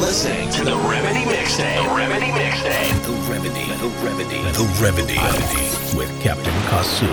listening 0.00 0.48
to 0.50 0.64
the 0.64 0.76
Remedy 0.76 1.24
Mixtape. 1.24 1.82
The 1.82 1.94
Remedy 1.94 2.26
Mixtape. 2.26 3.02
The 3.04 3.12
Remedy. 3.30 3.66
The 3.78 3.88
Remedy. 4.04 4.42
The 4.52 4.66
Remedy. 4.80 5.18
With 5.96 6.10
Captain 6.20 6.54
Kasu. 6.70 7.08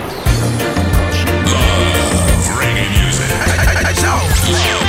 Love 1.50 2.46
reggae 2.58 2.86
music. 2.94 3.26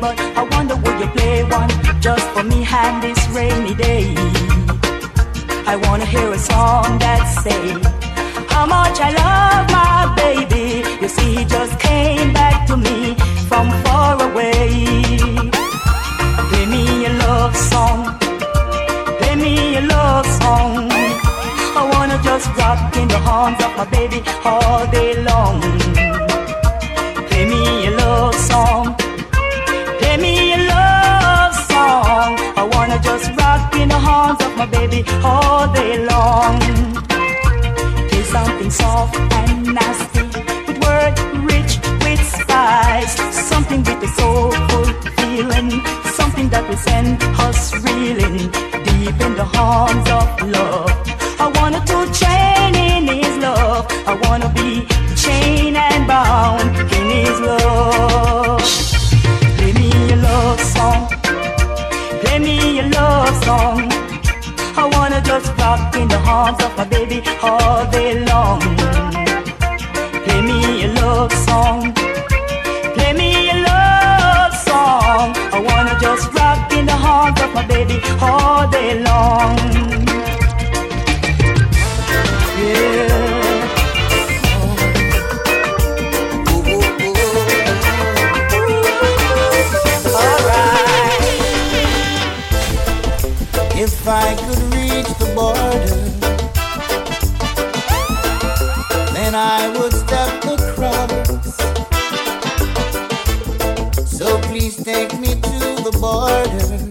but 0.00 0.18
I 0.18 0.42
wonder 0.54 0.76
would 0.76 0.98
you 0.98 1.08
play 1.08 1.44
one 1.44 1.68
just 2.00 2.26
for 2.30 2.42
me 2.42 2.64
and 2.64 3.02
this 3.02 3.20
rainy 3.28 3.74
day? 3.74 4.14
I 5.72 5.76
wanna 5.84 6.06
hear 6.06 6.32
a 6.32 6.38
song 6.38 6.98
that 7.04 7.22
say 7.44 7.62
how 8.52 8.64
much 8.66 8.96
I 9.08 9.10
love 9.22 9.64
my 9.78 9.98
baby. 10.22 10.66
You 11.02 11.08
see, 11.08 11.30
he 11.36 11.44
just 11.44 11.78
came 11.78 12.32
back 12.32 12.66
to 12.68 12.76
me 12.76 13.14
from 13.48 13.66
far 13.84 14.14
away. 14.28 14.84
Play 16.48 16.66
me 16.74 16.84
a 17.10 17.12
love 17.26 17.54
song. 17.72 18.00
Play 19.18 19.34
me 19.44 19.76
a 19.76 19.82
love 19.82 20.26
song. 20.42 20.88
I 21.80 21.82
wanna 21.92 22.18
just 22.22 22.46
rock 22.56 22.96
in 22.96 23.06
the 23.08 23.20
arms 23.38 23.60
of 23.66 23.72
my 23.76 23.86
baby 23.96 24.22
all 24.44 24.86
day 24.90 25.12
long. 25.30 25.60
Play 27.28 27.44
me 27.52 27.86
a 27.88 27.90
love 28.02 28.34
song. 28.34 28.99
Rock 33.70 33.80
in 33.80 33.88
the 33.88 33.94
arms 33.96 34.42
of 34.44 34.56
my 34.56 34.66
baby 34.66 35.04
all 35.22 35.72
day 35.72 36.04
long. 36.04 36.60
Play 38.08 38.22
something 38.22 38.70
soft 38.70 39.16
and 39.16 39.74
nasty 39.74 40.22
with 40.66 40.78
word 40.84 41.14
rich 41.50 41.78
with 42.04 42.22
spice. 42.22 43.14
Something 43.48 43.80
with 43.82 44.02
a 44.02 44.08
soulful 44.08 44.84
feeling. 45.18 45.70
Something 46.18 46.48
that 46.50 46.64
will 46.68 46.76
send 46.76 47.22
us 47.46 47.74
reeling 47.84 48.38
deep 48.86 49.16
in 49.26 49.34
the 49.40 49.48
arms 49.58 50.08
of 50.18 50.26
love. 50.56 50.90
I 51.38 51.46
wanna 51.56 51.80
to 51.90 51.98
chain 52.20 52.74
in 52.74 53.06
his 53.08 53.36
love. 53.38 53.86
I 54.06 54.14
wanna 54.24 54.48
be 54.54 54.59
baby 66.90 67.22
oh, 67.42 67.58
all 67.62 67.90
day 67.90 68.09
I 99.42 99.70
would 99.78 99.94
step 99.94 100.44
across. 100.44 101.56
So 104.06 104.38
please 104.42 104.76
take 104.76 105.18
me 105.18 105.28
to 105.28 105.82
the 105.82 105.96
border. 105.98 106.89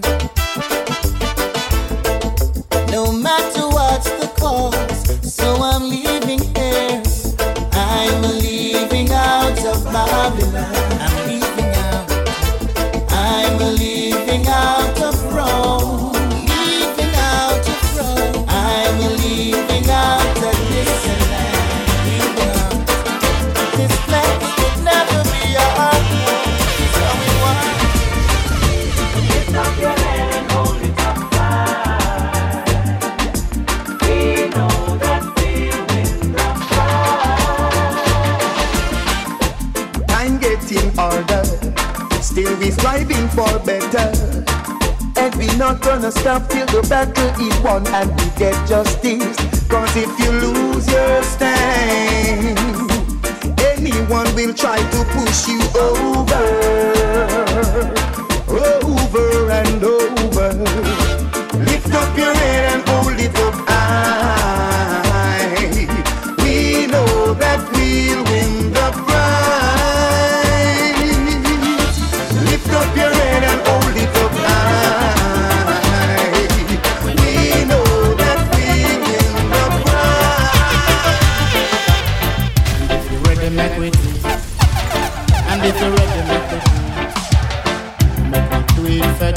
Gonna 46.29 46.47
till 46.47 46.66
the 46.67 46.88
battle 46.88 47.29
is 47.41 47.59
won 47.63 47.85
and 47.88 48.09
we 48.12 48.29
get 48.38 48.53
justice. 48.67 49.35
Cause 49.67 49.95
if 49.95 50.19
you 50.19 50.31
lose 50.31 50.88
your 50.88 51.24
stand, 51.24 52.57
anyone 53.59 54.27
will 54.36 54.53
try 54.53 54.77
to 54.77 55.03
push 55.15 55.48
you 55.48 55.59
over, 55.80 56.45
over 58.86 59.51
and 59.51 59.83
over. 59.83 60.99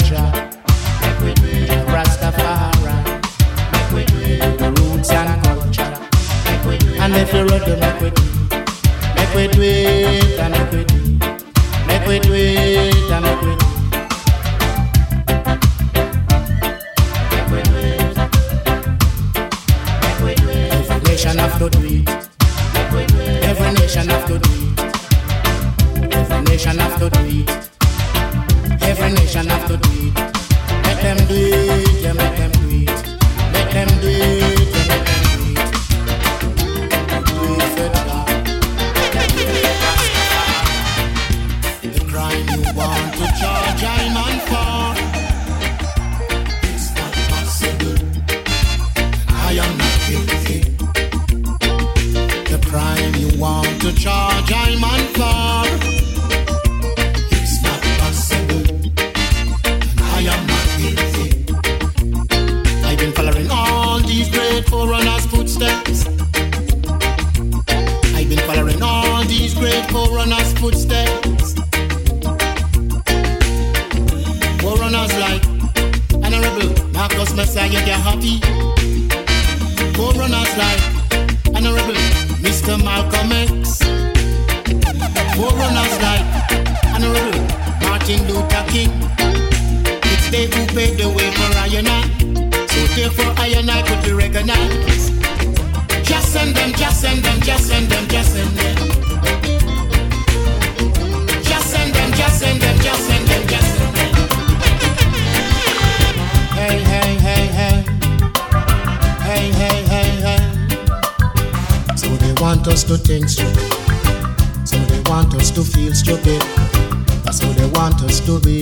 Jah. 0.03 0.52
To 112.97 112.99
think 112.99 113.27
stupid. 113.27 113.73
So 114.67 114.77
they 114.77 115.01
want 115.09 115.33
us 115.35 115.49
to 115.51 115.63
feel 115.63 115.93
stupid. 115.95 116.41
That's 117.23 117.39
who 117.41 117.51
they 117.53 117.67
want 117.71 118.01
us 118.03 118.19
to 118.27 118.39
be. 118.39 118.61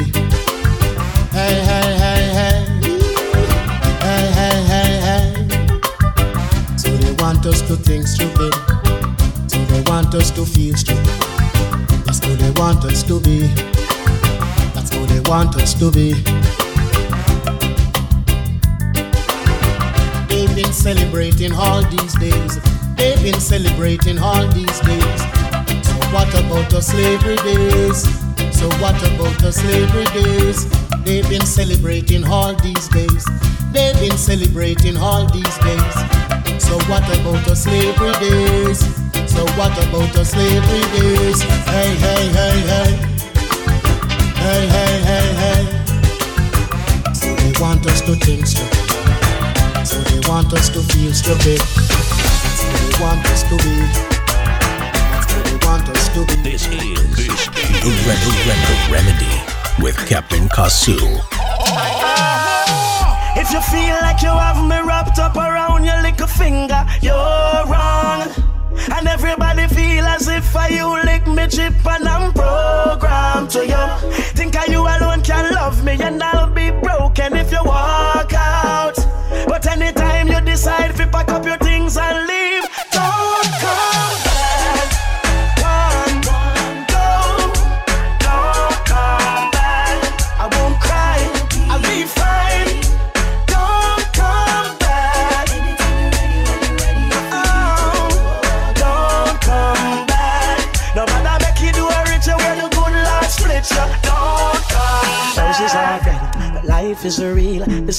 Hey, 1.36 1.56
hey, 1.70 1.90
hey, 2.04 2.24
hey. 2.38 2.66
Hey, 4.06 4.26
hey, 4.38 4.58
hey, 4.72 4.92
hey. 5.08 5.48
So 6.78 6.90
they 6.98 7.12
want 7.22 7.46
us 7.46 7.62
to 7.64 7.76
think 7.76 8.08
stupid. 8.08 8.54
So 9.52 9.58
they 9.66 9.82
want 9.92 10.14
us 10.16 10.32
to 10.32 10.46
feel 10.46 10.76
stupid. 10.78 11.06
That's 12.06 12.24
who 12.24 12.36
they 12.36 12.52
want 12.52 12.86
us 12.86 13.04
to 13.04 13.20
be. 13.20 13.48
That's 14.74 14.94
who 14.94 15.06
they 15.08 15.20
want 15.30 15.56
us 15.58 15.74
to 15.80 15.92
be. 15.92 16.14
They've 20.30 20.56
been 20.56 20.72
celebrating 20.72 21.52
all 21.54 21.82
these 21.84 22.14
days. 22.16 22.71
They've 23.22 23.34
been 23.34 23.40
celebrating 23.42 24.18
all 24.18 24.48
these 24.48 24.80
days. 24.80 25.22
So 25.86 25.94
what 26.10 26.34
about 26.34 26.72
the 26.72 26.82
slavery 26.82 27.36
days? 27.36 28.02
So 28.58 28.68
what 28.82 28.98
about 28.98 29.38
the 29.38 29.52
slavery 29.52 30.06
days? 30.06 30.66
They've 31.06 31.30
been 31.30 31.46
celebrating 31.46 32.24
all 32.26 32.56
these 32.56 32.88
days. 32.90 33.24
They've 33.74 33.94
been 34.00 34.18
celebrating 34.18 34.98
all 34.98 35.28
these 35.30 35.58
days. 35.60 35.94
So 36.66 36.82
what 36.90 37.06
about 37.14 37.46
the 37.46 37.54
slavery 37.54 38.12
days? 38.18 38.80
So 39.30 39.46
what 39.54 39.78
about 39.78 40.12
the 40.16 40.26
slavery 40.26 40.82
days? 40.98 41.44
Hey, 41.70 41.94
hey, 42.02 42.26
hey, 42.26 42.58
hey. 42.74 42.92
Hey, 44.42 44.66
hey, 44.66 44.98
hey, 45.06 45.30
hey. 45.38 47.14
So 47.14 47.36
they 47.36 47.54
want 47.62 47.86
us 47.86 48.02
to 48.02 48.16
think 48.16 48.48
stupid. 48.48 49.86
So 49.86 50.02
they 50.10 50.28
want 50.28 50.52
us 50.54 50.70
to 50.70 50.82
feel 50.82 51.14
stupid. 51.14 51.81
That's 53.02 53.18
who 53.18 53.18
they 53.18 53.18
want 53.18 53.26
us 53.26 53.44
to 53.50 53.58
be. 53.58 53.76
That's 55.10 55.34
who 55.34 55.42
they 55.42 55.66
want 55.66 55.90
us 55.90 56.08
to 56.14 56.26
be. 56.28 56.36
This 56.44 56.68
is 56.68 57.48
the 57.82 57.90
Red, 58.06 58.22
Red, 58.46 58.62
Remedy 58.92 59.82
with 59.82 59.98
Captain 60.08 60.48
Kasu. 60.50 61.00
If 63.36 63.52
you 63.52 63.62
feel 63.74 63.96
like 64.02 64.22
you 64.22 64.30
have 64.30 64.64
me 64.64 64.88
wrapped 64.88 65.18
up 65.18 65.36
around 65.36 65.84
your 65.84 66.00
little 66.04 66.28
finger, 66.28 66.86
you're 67.02 67.66
wrong. 67.66 68.30
And 68.94 69.08
everybody 69.08 69.68
feel 69.68 70.06
as 70.06 70.28
if 70.28 70.56
I 70.56 70.68
you 70.68 70.88
lick 71.04 71.26
me 71.26 71.48
chip 71.48 71.74
and 71.84 72.08
I'm 72.08 72.32
programmed 72.34 73.50
to 73.52 73.66
you. 73.66 74.12
Think 74.38 74.56
I 74.56 74.66
you 74.66 74.82
alone 74.82 75.24
can 75.24 75.52
love 75.56 75.84
me 75.84 75.98
and 76.00 76.22
I'll 76.22 76.54
be 76.54 76.70
broken 76.70 77.36
if 77.36 77.52
you 77.52 77.64
walk 77.64 78.11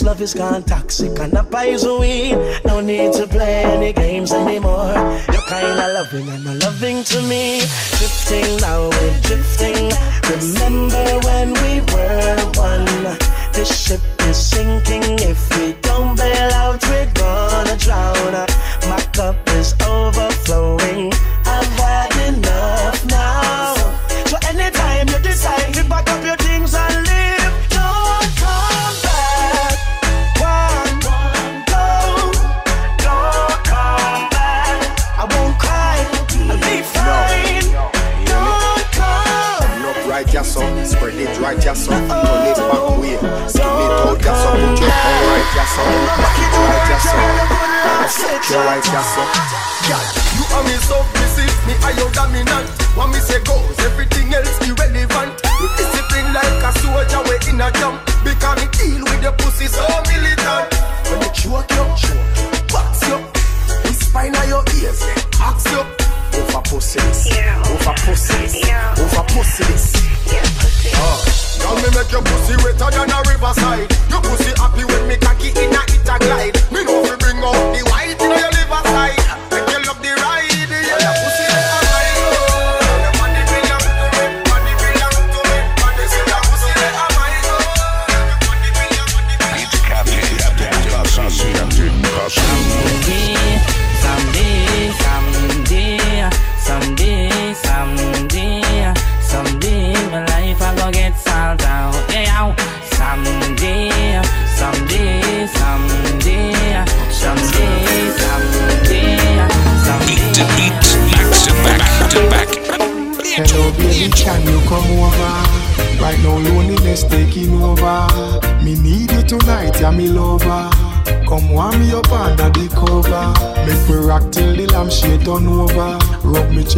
Love 0.02 0.20
is 0.20 0.34
gone 0.34 0.64
toxic 0.64 1.16
and 1.20 1.32
the 1.32 1.44
poison. 1.44 2.60
No 2.64 2.80
need 2.80 3.12
to 3.12 3.26
play 3.28 3.62
any 3.62 3.92
games 3.92 4.32
anymore. 4.32 4.92
You're 5.32 5.46
kinda 5.48 5.92
loving 5.94 6.28
and 6.28 6.44
not 6.44 6.56
loving 6.64 7.04
to 7.04 7.22
me. 7.22 7.60
Drifting 7.98 8.56
now, 8.56 8.90
we're 8.90 9.20
drifting. 9.22 9.92
Remember 10.28 11.06
when 11.26 11.54
we 11.62 11.80
were 11.92 12.36
one? 12.58 13.16
This 13.52 13.70
ship 13.70 14.00
is 14.28 14.36
sinking. 14.36 15.20
If 15.20 15.40
we 15.56 15.74
don't 15.82 16.16
bail 16.16 16.50
out, 16.52 16.82
we're 16.88 17.10
gonna 17.14 17.76
drown. 17.76 18.34
My 18.90 19.00
cup 19.12 19.36
is 19.50 19.74
overflowing. 19.86 21.12
Right, 41.54 41.64
yes, 41.64 41.84
so 41.84 41.90
turn 41.90 42.00
it 42.00 42.56
back 42.56 42.98
way. 42.98 43.16
Skin 43.48 43.66
it 43.66 43.92
out, 44.00 44.18
yes, 44.24 44.38
so 44.40 44.50
put 44.52 44.78
your 44.80 44.88
tongue 44.88 45.24
right, 45.28 45.50
yes, 45.52 45.70
so 45.76 45.82
back 45.84 46.38
it 46.40 46.52
right, 46.56 46.88
yes, 46.88 47.02
so 47.04 47.16
fuck 47.92 48.48
you 48.48 48.56
right, 48.56 48.86
yes, 48.92 49.08
so. 49.12 49.22
You 50.32 50.44
are 50.56 50.64
me 50.64 50.76
submissive, 50.80 51.52
me 51.66 51.74
are 51.84 51.92
your 51.92 52.10
dominant. 52.12 52.68
What 52.96 53.08
me 53.08 53.20
say 53.20 53.42
goes, 53.44 53.78
everything 53.80 54.32
else 54.32 54.56
irrelevant. 54.64 55.32
You 55.60 55.68
discipline 55.76 56.32
like 56.32 56.64
a 56.64 56.70
soldier, 56.80 57.22
we 57.28 57.36
in 57.50 57.60
a 57.60 57.68
jump. 57.76 58.00
Because 58.24 58.56
me 58.60 58.66
deal 58.72 59.04
with 59.04 59.22
your 59.22 59.32
pussy 59.32 59.66
so 59.66 59.84
militant. 60.08 60.72
When 61.10 61.20
you 61.20 61.30
choke 61.36 61.68
you, 61.68 61.84
choke, 62.00 62.72
box 62.72 63.04
you, 63.08 63.18
we 63.84 63.92
spine 63.92 64.36
on 64.36 64.48
your 64.48 64.64
ears, 64.80 65.02
ask 65.40 65.68
you. 65.70 65.84
Over 66.32 66.62
pussy 66.64 66.98
this, 67.00 67.28
over 67.68 67.94
pussy 68.08 68.34
this, 68.40 68.56
over 68.98 69.24
pussy 69.28 69.64
your 72.12 72.22
pussy 72.22 72.56
wetter 72.62 72.90
than 72.90 73.10
a 73.10 73.22
riverside. 73.30 73.91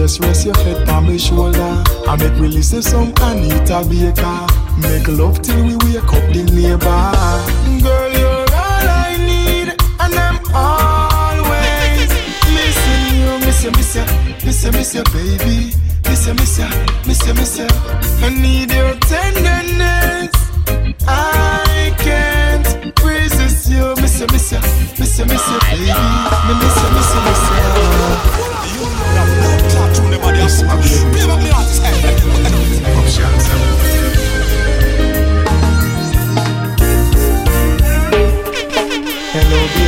Me 0.05 0.11
rest 0.27 0.45
your 0.45 0.55
head 0.57 0.87
on 0.91 1.07
my 1.07 1.17
shoulder. 1.17 1.83
I 2.07 2.17
make 2.17 2.39
we 2.39 2.49
listen 2.49 2.83
some 2.83 3.15
Anita 3.23 3.83
Baker. 3.89 4.47
Make 4.77 5.09
love 5.09 5.41
till 5.41 5.65
we 5.65 5.77
wake 5.77 6.05
up 6.05 6.29
the 6.31 6.45
neighbor. 6.53 7.05
Girl, 7.83 8.13
you're 8.13 8.45
all 8.53 8.85
I 8.85 9.17
need, 9.17 9.73
and 9.73 10.15
I'm 10.15 10.45
always 10.53 12.11
missing 12.53 13.17
you. 13.17 13.47
Miss 13.47 13.65
you, 13.65 13.71
miss 13.71 13.97
you, 13.97 14.05
miss 14.45 14.65
you, 14.65 14.73
miss 14.73 14.95
you, 14.95 15.05
baby. 15.05 15.73
Miss 16.05 16.27
you, 16.27 16.35
miss 16.35 16.59
you, 16.59 16.69
miss 17.07 17.27
you, 17.27 17.33
miss 17.33 17.59
you. 17.59 17.67
I 18.21 18.29
need 18.29 18.73
your 18.73 18.95
tenderness. 19.09 19.84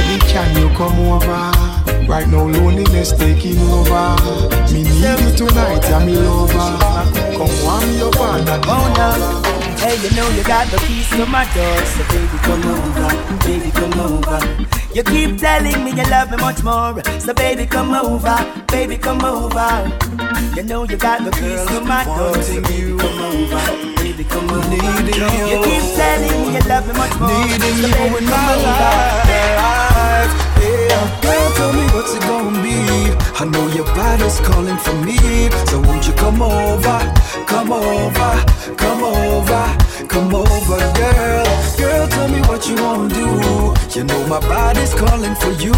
Baby, 0.06 0.20
can 0.26 0.56
you 0.56 0.68
come 0.76 0.98
over? 1.00 1.52
Right 2.06 2.28
now, 2.28 2.46
loneliness 2.46 3.12
taking 3.12 3.58
over. 3.68 4.16
Me 4.72 4.82
need 4.82 5.20
you 5.20 5.36
tonight, 5.36 5.84
I'm 5.90 6.06
me 6.06 6.16
lover. 6.16 6.78
Come 7.36 7.54
warm 7.62 7.86
on 8.20 8.44
that 8.44 8.64
Oh 8.66 8.86
no. 8.96 9.42
Hey, 9.76 9.96
you 10.02 10.10
know 10.16 10.28
you 10.30 10.42
got 10.44 10.66
the 10.70 10.78
keys 10.78 11.08
to 11.10 11.26
my 11.26 11.44
door, 11.54 11.78
so 11.84 12.02
baby 12.08 12.38
come 12.42 12.64
over, 12.64 13.08
baby 13.44 13.70
come 13.70 14.00
over. 14.00 14.40
You 14.94 15.02
keep 15.02 15.38
telling 15.38 15.84
me 15.84 15.90
you 15.90 16.04
love 16.10 16.30
me 16.30 16.38
much 16.38 16.62
more, 16.62 17.02
so 17.20 17.34
baby 17.34 17.66
come 17.66 17.92
over, 17.92 18.38
baby 18.68 18.96
come 18.96 19.24
over. 19.24 19.92
You 20.56 20.62
know 20.62 20.84
you 20.84 20.96
got 20.96 21.24
the 21.24 21.30
keys 21.30 21.64
to 21.66 21.80
my 21.82 22.04
door, 22.04 22.40
so 22.42 22.62
baby 22.62 22.96
come 22.96 23.20
over, 23.20 23.62
baby 24.02 24.24
come 24.24 24.50
over. 24.50 24.70
Needing 24.70 25.20
you. 25.38 25.46
You 25.52 25.64
keep 25.64 25.84
telling 25.94 26.36
me 26.40 26.54
you 26.54 26.62
love 26.68 26.86
me 26.86 26.94
much 26.94 27.20
more, 27.20 27.28
Needing 27.28 27.60
so 27.60 28.04
you 28.04 28.16
in 28.16 28.24
my 28.24 28.54
life. 28.56 29.25
Yeah, 31.06 31.20
girl, 31.20 31.52
tell 31.54 31.72
me 31.72 31.86
what's 31.94 32.14
it 32.14 32.22
gonna 32.22 32.62
be. 32.62 32.78
I 33.38 33.44
know 33.44 33.68
your 33.68 33.84
body's 33.94 34.40
calling 34.40 34.76
for 34.78 34.94
me, 35.06 35.18
so 35.66 35.80
won't 35.80 36.06
you 36.06 36.12
come 36.14 36.42
over, 36.42 36.98
come 37.46 37.70
over, 37.70 38.32
come 38.76 39.04
over, 39.04 39.64
come 40.08 40.34
over, 40.34 40.78
girl. 40.98 41.46
Girl, 41.78 42.08
tell 42.08 42.28
me 42.28 42.40
what 42.48 42.66
you 42.68 42.74
wanna 42.82 43.14
do. 43.14 43.28
You 43.96 44.04
know 44.04 44.26
my 44.26 44.40
body's 44.40 44.94
calling 44.94 45.36
for 45.36 45.52
you, 45.62 45.74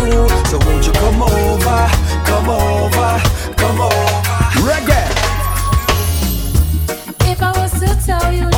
so 0.48 0.56
won't 0.64 0.86
you 0.86 0.92
come 0.92 1.20
over, 1.20 1.80
come 2.24 2.48
over, 2.48 3.10
come 3.60 3.80
over. 3.80 4.08
Reggae. 4.64 5.04
If 7.30 7.42
I 7.42 7.52
was 7.58 7.72
to 7.80 8.06
tell 8.06 8.32
you 8.32 8.48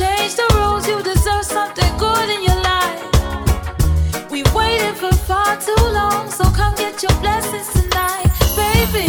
change 0.00 0.34
the 0.34 0.48
rules, 0.56 0.88
you 0.88 1.02
deserve 1.02 1.44
something 1.44 1.92
good 1.98 2.28
in 2.30 2.42
your 2.42 2.60
life. 2.72 3.02
We 4.30 4.42
waited 4.54 4.94
for 4.96 5.12
far 5.28 5.60
too 5.60 5.82
long, 5.98 6.30
so 6.30 6.44
come 6.60 6.74
get 6.74 7.02
your 7.02 7.16
blessings 7.20 7.68
tonight. 7.78 8.30
Baby, 8.56 9.08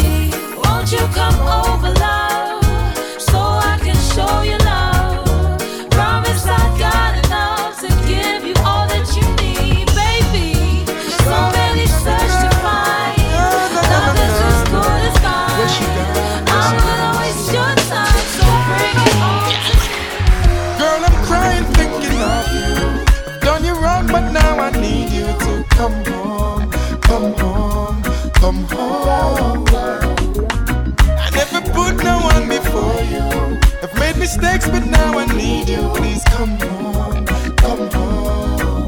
won't 0.64 0.92
you 0.92 1.04
come 1.20 1.40
over, 1.60 1.92
love? 2.06 2.61
Come 25.82 26.06
home, 26.06 26.70
come 27.02 27.34
home, 27.42 28.04
come 28.34 28.64
home. 28.66 29.66
I 31.18 31.30
never 31.34 31.62
put 31.72 32.04
no 32.04 32.20
one 32.20 32.48
before 32.48 33.02
you. 33.14 33.58
I've 33.82 33.96
made 34.00 34.16
mistakes, 34.18 34.70
but 34.70 34.86
now 34.86 35.18
I 35.18 35.26
need 35.36 35.70
you. 35.70 35.82
Please 35.96 36.24
come 36.26 36.56
home, 36.60 37.26
come 37.56 37.90
home, 37.90 38.88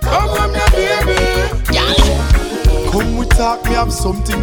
come 0.00 0.28
home, 0.36 0.52
now, 0.52 0.68
baby. 0.72 1.46
Come 2.90 3.18
we 3.18 3.26
talk, 3.26 3.64
me 3.64 3.74
have 3.74 3.92
something 3.92 4.42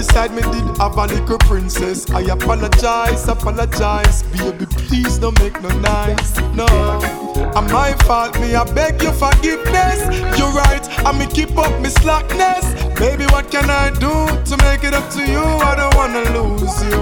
the 0.00 0.12
side, 0.12 0.32
me 0.32 0.40
did 0.40 0.78
have 0.78 0.96
a 0.96 1.06
little 1.06 1.38
princess. 1.38 2.10
I 2.10 2.22
apologize, 2.32 3.28
apologize, 3.28 4.22
baby. 4.32 4.64
Please 4.88 5.18
don't 5.18 5.38
make 5.40 5.60
no 5.60 5.68
nice, 5.80 6.38
no. 6.54 6.66
I'm 7.54 7.66
my 7.70 7.92
fault, 8.06 8.38
me 8.40 8.54
I 8.54 8.64
beg 8.72 9.02
your 9.02 9.12
forgiveness. 9.12 10.00
You're 10.38 10.52
right, 10.52 10.84
I 11.04 11.12
me 11.18 11.26
keep 11.26 11.56
up 11.58 11.74
me 11.82 11.90
slackness. 11.90 12.64
Baby, 12.98 13.24
what 13.26 13.50
can 13.50 13.68
I 13.68 13.90
do 13.90 14.12
to 14.48 14.54
make 14.64 14.84
it 14.84 14.94
up 14.94 15.10
to 15.16 15.20
you? 15.20 15.44
I 15.68 15.76
don't 15.76 15.94
wanna 15.94 16.24
lose 16.36 16.76
you, 16.88 17.00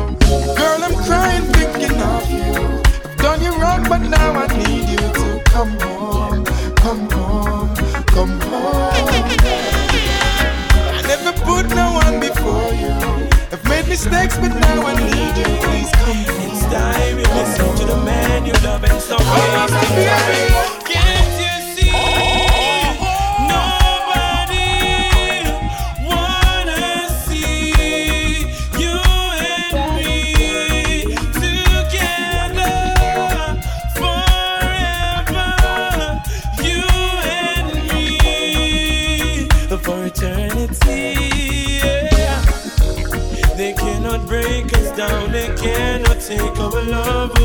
girl. 0.58 0.80
I'm 0.86 0.94
crying 1.06 1.46
thinking 1.54 1.98
of 2.14 2.24
you. 2.30 2.82
I've 3.04 3.16
done 3.18 3.40
you 3.42 3.52
wrong, 3.60 3.82
but 3.88 3.98
now 3.98 4.32
I 4.32 4.46
need 4.58 4.88
you 4.88 5.04
to 5.20 5.42
come 5.46 5.78
home, 5.80 6.44
come 6.74 7.10
home, 7.10 7.74
come 8.06 8.40
home. 8.40 9.17
Mistakes, 14.04 14.38
but 14.38 14.54
now 14.54 14.86
I 14.86 14.94
need 14.94 15.36
you. 15.38 15.56
Please 15.58 15.90
come. 15.92 16.24
It's 16.46 16.62
time 16.66 17.18
you 17.18 17.24
listen 17.24 17.76
to 17.78 17.84
the 17.84 17.96
man 18.04 18.46
you 18.46 18.52
love 18.62 18.84
and 18.84 19.00
so 19.00 19.16
Can't 19.18 20.47
love 46.88 47.37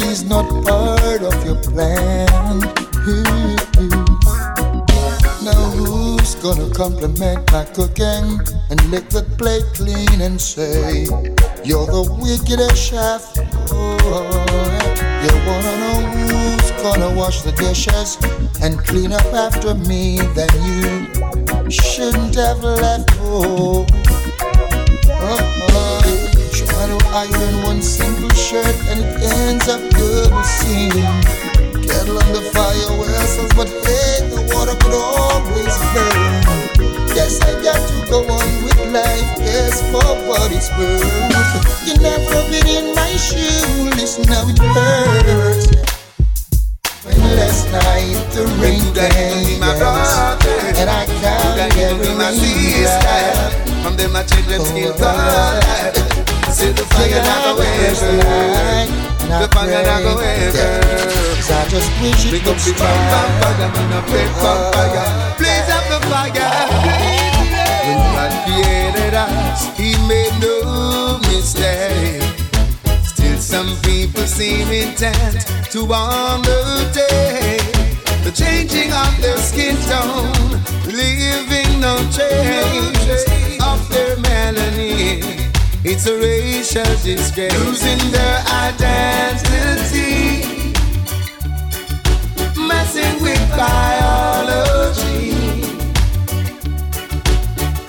sanity's 0.00 0.24
not 0.24 0.48
part 0.64 1.22
of 1.22 1.44
your 1.44 1.56
plan. 1.56 2.60
Now 5.44 5.70
who's 5.70 6.34
gonna 6.36 6.70
compliment 6.74 7.50
my 7.52 7.64
cooking 7.64 8.40
and 8.70 8.84
lick 8.90 9.08
the 9.10 9.22
plate 9.38 9.64
clean 9.74 10.20
and 10.20 10.40
say 10.40 11.04
you're 11.64 11.86
the 11.86 12.04
wickedest 12.20 12.76
chef? 12.76 13.36
You 15.22 15.32
wanna 15.46 15.74
know 15.82 15.98
who's 16.14 16.70
gonna 16.82 17.14
wash 17.16 17.42
the 17.42 17.52
dishes 17.52 18.16
and 18.62 18.78
clean 18.78 19.12
up 19.12 19.26
after 19.34 19.74
me? 19.74 20.18
Then 20.34 20.50
you 20.64 21.70
shouldn't 21.70 22.34
have 22.36 22.62
left. 22.62 23.10
Oh, 23.20 23.86
oh. 25.08 25.59
Iron 27.12 27.62
one 27.62 27.82
single 27.82 28.30
shirt 28.30 28.76
and 28.86 29.00
it 29.00 29.32
ends 29.34 29.66
up 29.66 29.80
double 29.90 30.44
seam. 30.44 30.90
Kettle 31.82 32.22
on 32.22 32.30
the 32.32 32.40
fire 32.54 32.86
vessels, 33.02 33.50
but 33.58 33.66
hey, 33.82 34.22
the 34.30 34.46
water 34.54 34.78
could 34.78 34.94
always 34.94 35.74
burn. 35.90 37.10
Yes, 37.10 37.42
I 37.42 37.58
got 37.66 37.82
to 37.82 38.06
go 38.08 38.22
on 38.30 38.46
with 38.62 38.78
life, 38.94 39.26
yes, 39.42 39.82
for 39.90 40.06
what 40.22 40.52
it's 40.52 40.70
worth. 40.78 41.02
You 41.84 41.98
never 41.98 42.46
been 42.48 42.68
in 42.68 42.94
my 42.94 43.10
shoes, 43.18 43.66
listen 43.98 44.22
how 44.28 44.46
it 44.46 44.58
hurts. 44.58 45.66
When 47.02 47.18
last 47.34 47.66
night 47.74 48.22
the 48.30 48.46
rain 48.62 48.86
came, 48.94 49.60
and 49.64 50.88
I 50.88 51.06
can't 51.74 51.74
get 51.74 52.16
my 52.16 52.30
sister. 52.30 53.82
From 53.82 53.96
them 53.96 54.12
my 54.12 54.22
children 54.22 54.60
still 54.60 54.92
oh, 54.92 55.00
oh, 55.00 56.00
oh. 56.00 56.06
alive. 56.06 56.29
See 56.60 56.72
the 56.72 56.84
fire 56.92 57.22
not 57.24 57.56
go 57.56 57.62
ever. 57.62 58.20
The 59.40 59.48
fire 59.48 59.82
not 59.82 60.02
go 60.02 60.18
ever. 60.20 61.00
I 61.52 61.68
just 61.70 61.88
wish 62.02 62.32
it 62.34 62.46
up 62.46 62.54
the 62.54 62.60
stop. 62.60 62.84
fire, 63.40 63.68
man, 63.72 63.92
a 63.96 64.00
big 64.12 64.28
fire. 64.36 65.08
Blaze 65.38 65.70
up 65.72 65.84
the 65.88 65.98
fire. 66.12 66.52
When 67.86 67.96
God 68.12 68.32
created 68.44 69.14
us, 69.14 69.74
He 69.78 69.96
made 70.06 70.36
no 70.38 71.18
mistake. 71.32 72.20
Still, 73.06 73.38
some 73.38 73.74
people 73.80 74.26
seem 74.26 74.68
intent 74.68 75.46
to 75.72 75.90
undertake 75.90 76.92
the 76.92 76.92
day. 76.92 77.56
The 78.22 78.32
changing 78.32 78.92
of 78.92 79.16
their 79.22 79.38
skin 79.38 79.76
tone, 79.88 80.60
leaving 80.84 81.80
no 81.80 81.96
trace 82.12 83.24
of 83.62 83.88
their 83.88 84.16
melanin. 84.16 85.39
It's 85.82 86.06
a 86.06 86.14
racial 86.14 86.84
disgrace, 87.02 87.58
losing 87.64 88.10
their 88.12 88.44
identity, 88.68 90.44
messing 92.54 93.22
with 93.22 93.40
biology, 93.56 95.32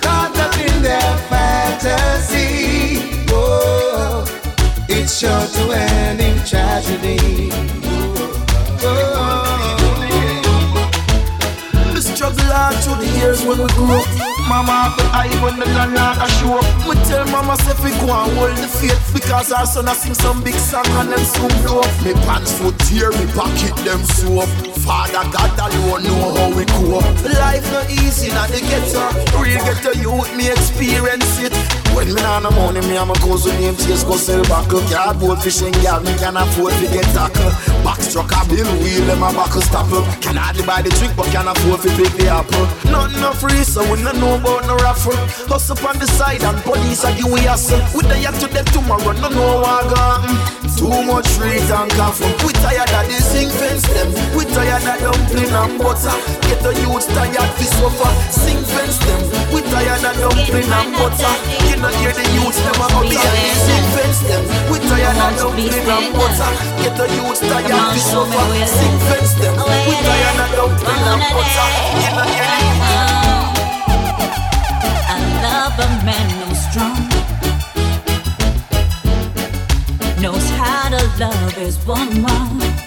caught 0.00 0.34
up 0.38 0.56
in 0.58 0.82
their 0.82 1.16
fantasy. 1.28 2.98
Oh, 3.28 4.24
it's 4.88 5.18
sure 5.18 5.28
to 5.28 5.72
end 5.72 6.20
in 6.22 6.38
tragedy. 6.46 7.50
The 11.92 12.00
struggle 12.00 12.52
all 12.52 12.72
through 12.72 13.04
the 13.04 13.12
years 13.18 13.44
when 13.44 13.58
we 13.58 13.66
grew 13.74 13.96
up. 13.96 14.11
Mama 14.52 14.92
the 14.98 15.04
eye 15.16 15.32
when 15.42 15.58
the 15.58 15.64
land 15.64 15.94
like 15.94 16.18
a 16.20 16.28
show. 16.36 16.60
We 16.86 16.94
tell 17.08 17.24
mama 17.32 17.56
say 17.64 17.72
we 17.82 17.88
go 18.04 18.12
and 18.12 18.36
hold 18.36 18.54
the 18.58 18.68
faith 18.68 19.00
because 19.14 19.50
our 19.50 19.64
son 19.64 19.88
a 19.88 19.94
sing 19.94 20.12
some 20.12 20.44
big 20.44 20.52
song 20.52 20.84
and 21.00 21.10
them 21.10 21.24
soon 21.24 21.48
blow. 21.64 21.80
Me 22.04 22.12
pants 22.28 22.52
foot 22.60 22.78
tear, 22.80 23.12
me 23.12 23.24
pocket 23.32 23.74
them 23.82 24.04
up. 24.38 24.71
Father 24.82 25.22
God 25.30 25.58
alone 25.58 26.02
know 26.02 26.34
how 26.34 26.56
we 26.56 26.64
cope. 26.64 27.06
Life 27.22 27.66
not 27.72 27.88
easy, 27.90 28.28
not 28.34 28.50
the 28.50 28.60
ghetto. 28.60 29.14
Real 29.38 29.62
ghetto 29.62 29.92
youth, 29.98 30.34
me 30.36 30.50
experience 30.50 31.38
it. 31.38 31.54
When 31.94 32.08
me 32.08 32.22
nah 32.22 32.40
no 32.40 32.50
money, 32.50 32.80
me 32.88 32.96
and 32.96 33.08
my 33.08 33.14
cousin 33.20 33.54
name 33.60 33.76
Chase 33.76 34.02
go 34.02 34.16
sell 34.16 34.42
buckle. 34.48 34.80
Cardboard 34.88 35.38
fishing 35.38 35.72
gal, 35.84 36.00
me 36.00 36.14
can 36.18 36.36
afford 36.36 36.72
to 36.74 36.86
get 36.88 37.04
tackle. 37.12 37.52
Box 37.84 38.12
truck 38.12 38.32
a 38.32 38.42
bill 38.48 38.66
wheel, 38.80 39.04
them 39.06 39.22
a 39.22 39.30
buckle 39.30 39.62
stopper. 39.62 40.02
Can 40.20 40.36
hardly 40.36 40.64
buy 40.64 40.82
the 40.82 40.90
drink, 40.98 41.14
but 41.14 41.26
can 41.30 41.46
afford 41.46 41.82
to 41.82 41.88
pick 41.94 42.10
the 42.18 42.26
apple. 42.32 42.64
Nothing 42.90 43.20
no 43.20 43.32
free, 43.32 43.62
so 43.62 43.84
we 43.86 44.02
no 44.02 44.12
know 44.12 44.40
about 44.40 44.66
no 44.66 44.74
raffle. 44.80 45.14
Hustle 45.46 45.76
on 45.86 45.98
the 45.98 46.06
side 46.06 46.42
and 46.42 46.58
police 46.64 47.04
are 47.04 47.14
give 47.14 47.30
we 47.30 47.44
hustle. 47.44 47.78
We 47.94 48.02
die 48.08 48.24
to 48.24 48.46
them 48.48 48.64
tomorrow, 48.72 49.12
no 49.12 49.28
know 49.28 49.60
what 49.60 49.92
gone. 49.92 50.26
Too 50.72 50.88
much 51.04 51.28
street 51.28 51.68
and 51.68 51.92
coffee. 51.92 52.24
We 52.40 52.56
tired 52.64 52.88
of 52.88 53.04
the 53.04 53.20
sing 53.20 53.52
fence 53.52 53.84
them. 53.92 54.08
We 54.32 54.48
tired 54.48 54.71
of 54.80 54.84
dumpling 55.00 55.52
and 55.52 55.78
butter. 55.78 56.08
Uh. 56.08 56.40
Get 56.48 56.60
the 56.64 56.72
youths 56.80 57.06
tired 57.06 57.36
to 57.36 57.64
suffer. 57.76 58.10
Sing 58.32 58.60
fence 58.64 58.96
them. 59.04 59.20
We 59.52 59.60
tired 59.68 60.04
of 60.04 60.16
dumpling 60.16 60.72
and 60.72 60.92
butter. 60.96 61.28
Uh. 61.28 61.68
You 61.68 61.76
know 61.76 61.92
hear 62.00 62.12
the 62.16 62.24
youths 62.32 62.60
never 62.64 62.88
up 62.88 63.04
here. 63.04 63.20
Sing 63.20 63.86
fence 63.92 64.20
them. 64.24 64.42
We 64.72 64.78
tired 64.88 65.20
of 65.20 65.36
dumpling 65.36 65.76
and 65.76 66.14
butter. 66.16 66.48
Uh. 66.48 66.80
Get 66.80 66.96
the 66.96 67.06
youths 67.12 67.40
tired 67.44 67.68
to 67.68 68.00
suffer. 68.00 68.44
Sing 68.64 68.96
fence 69.08 69.34
them. 69.36 69.54
We 69.60 69.94
tired 70.00 70.40
of 70.40 70.50
dumpling 70.56 71.04
and 71.04 71.22
butter. 71.36 71.68
You 72.00 72.10
know 72.16 72.26
hear 72.32 72.48
the 72.48 72.60
I 75.12 75.18
love 75.44 75.76
a 75.76 75.88
man 76.06 76.26
who's 76.40 76.60
strong, 76.70 77.02
knows 80.22 80.46
how 80.56 80.88
to 80.88 81.02
love 81.18 81.52
his 81.52 81.76
woman. 81.86 82.81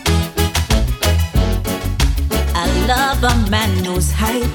Love 2.88 3.24
a 3.24 3.50
man 3.50 3.84
who's 3.84 4.12
hype 4.12 4.46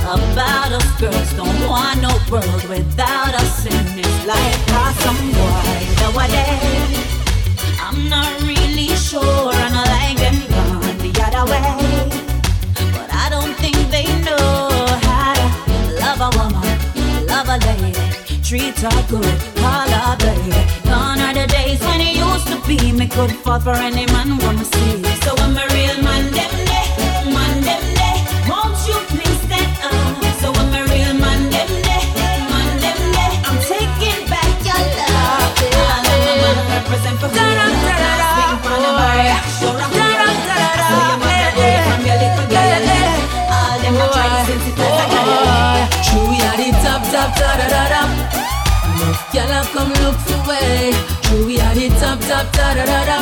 about 0.00 0.72
us 0.72 0.90
girls. 0.98 1.32
Don't 1.34 1.68
want 1.68 2.00
no 2.00 2.08
world 2.30 2.64
without 2.70 3.34
us 3.34 3.66
in 3.66 3.84
his 3.92 4.26
life. 4.26 4.66
Cause 4.68 4.96
some 5.04 5.20
boy 5.36 5.78
nowadays, 6.00 7.04
I'm 7.84 8.08
not 8.08 8.32
really 8.40 8.88
sure, 8.96 9.52
and 9.52 9.74
I 9.76 9.84
like 9.96 10.16
them 10.16 10.38
gone 10.48 10.96
the 11.04 11.12
other 11.26 11.44
way. 11.52 11.68
But 12.96 13.12
I 13.12 13.28
don't 13.28 13.54
think 13.56 13.76
they 13.90 14.06
know 14.24 14.70
how 15.04 15.34
to 15.34 15.92
love 16.00 16.20
a 16.28 16.30
woman, 16.38 17.26
love 17.26 17.48
a 17.50 17.58
lady, 17.68 17.92
treat 18.42 18.78
her 18.78 19.02
good, 19.06 19.38
call 19.60 19.88
her 20.00 20.16
baby. 20.16 20.56
Gone 20.84 21.20
are 21.20 21.34
the 21.34 21.46
days 21.46 21.80
when 21.80 22.00
it 22.00 22.16
used 22.16 22.46
to 22.48 22.56
be 22.66 22.90
me 22.92 23.06
could 23.06 23.32
fall 23.44 23.60
for 23.60 23.72
any 23.74 24.06
man 24.06 24.38
wanna 24.38 24.64
see. 24.64 25.27
I 49.58 49.64
come 49.72 49.92
look 50.04 50.14
for 50.14 50.48
way. 50.48 50.92
True, 51.22 51.46
we 51.46 51.58
are 51.58 51.74
the 51.74 51.88
top, 51.98 52.20
top, 52.20 52.46
da 52.52 52.74
da 52.74 52.84
da 52.86 53.00
da. 53.10 53.18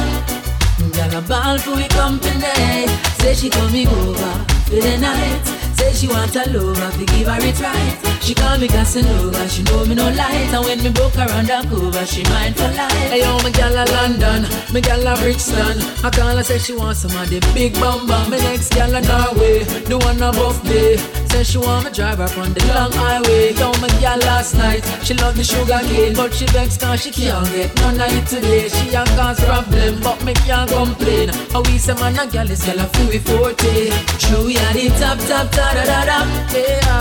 Girl, 0.92 1.18
a 1.18 1.22
ball 1.22 1.56
for 1.58 1.76
we 1.76 1.88
company. 1.88 2.86
Say 3.20 3.32
she 3.32 3.48
coming 3.48 3.88
over 3.88 4.44
for 4.66 4.74
the 4.74 4.98
night. 4.98 5.65
Say 5.76 5.92
she 5.92 6.08
want 6.08 6.34
a 6.36 6.44
lover, 6.50 6.90
to 6.98 7.04
give 7.04 7.28
her 7.28 7.38
it 7.40 7.60
right. 7.60 8.22
She 8.22 8.34
call 8.34 8.58
me 8.58 8.66
Casanova, 8.66 9.48
she 9.48 9.62
know 9.64 9.84
me 9.84 9.94
no 9.94 10.08
light. 10.10 10.50
And 10.52 10.64
when 10.64 10.82
me 10.82 10.90
broke 10.90 11.14
her 11.14 11.28
undercover, 11.30 12.04
she 12.06 12.22
mine 12.24 12.54
for 12.54 12.68
life. 12.72 12.92
Hey 13.12 13.20
yo, 13.20 13.36
my 13.42 13.50
gal 13.50 13.72
a 13.72 13.84
London, 13.92 14.46
my 14.72 14.80
gal 14.80 15.06
a 15.06 15.16
Brixton. 15.20 15.78
I 16.04 16.10
call 16.10 16.36
her 16.36 16.42
say 16.42 16.58
she 16.58 16.74
want 16.74 16.96
some 16.96 17.14
of 17.20 17.28
the 17.28 17.40
big 17.54 17.74
bamba. 17.74 18.28
My 18.28 18.38
next 18.38 18.74
gal 18.74 18.94
a 18.94 19.00
Norway, 19.00 19.64
the 19.84 19.98
one 19.98 20.16
above 20.22 20.62
me. 20.64 20.96
Say 21.28 21.44
she 21.44 21.58
want 21.58 21.84
me 21.84 21.90
drive 21.92 22.18
her 22.18 22.40
on 22.40 22.52
the 22.54 22.64
long 22.72 22.92
highway. 22.92 23.52
Yo, 23.52 23.70
my 23.80 23.88
gal 24.00 24.18
last 24.20 24.54
night, 24.56 24.82
she 25.04 25.14
love 25.14 25.36
the 25.36 25.44
sugar 25.44 25.80
cane, 25.84 26.14
but 26.14 26.32
she 26.32 26.46
vex 26.46 26.78
cause 26.78 27.02
she 27.02 27.10
can't 27.10 27.46
get 27.52 27.74
none 27.76 28.00
of 28.00 28.10
it 28.10 28.26
today. 28.26 28.68
She 28.68 28.94
a 28.94 29.04
cause 29.14 29.38
problem, 29.44 30.00
but 30.00 30.24
me 30.24 30.32
can't 30.32 30.70
complain. 30.70 31.28
How 31.52 31.62
we 31.62 31.78
say 31.78 31.94
man 31.94 32.18
a 32.18 32.26
gal 32.26 32.50
is 32.50 32.64
gal 32.64 32.80
a 32.80 32.86
feel 32.88 33.08
we 33.08 33.18
forte. 33.18 33.90
True, 34.18 34.46
we 34.46 34.56
are 34.56 34.72
the 34.72 34.88
top, 34.98 35.18
top, 35.28 35.50
da 35.74 35.84
da 35.84 36.04
da 36.04 36.04
da. 36.04 36.96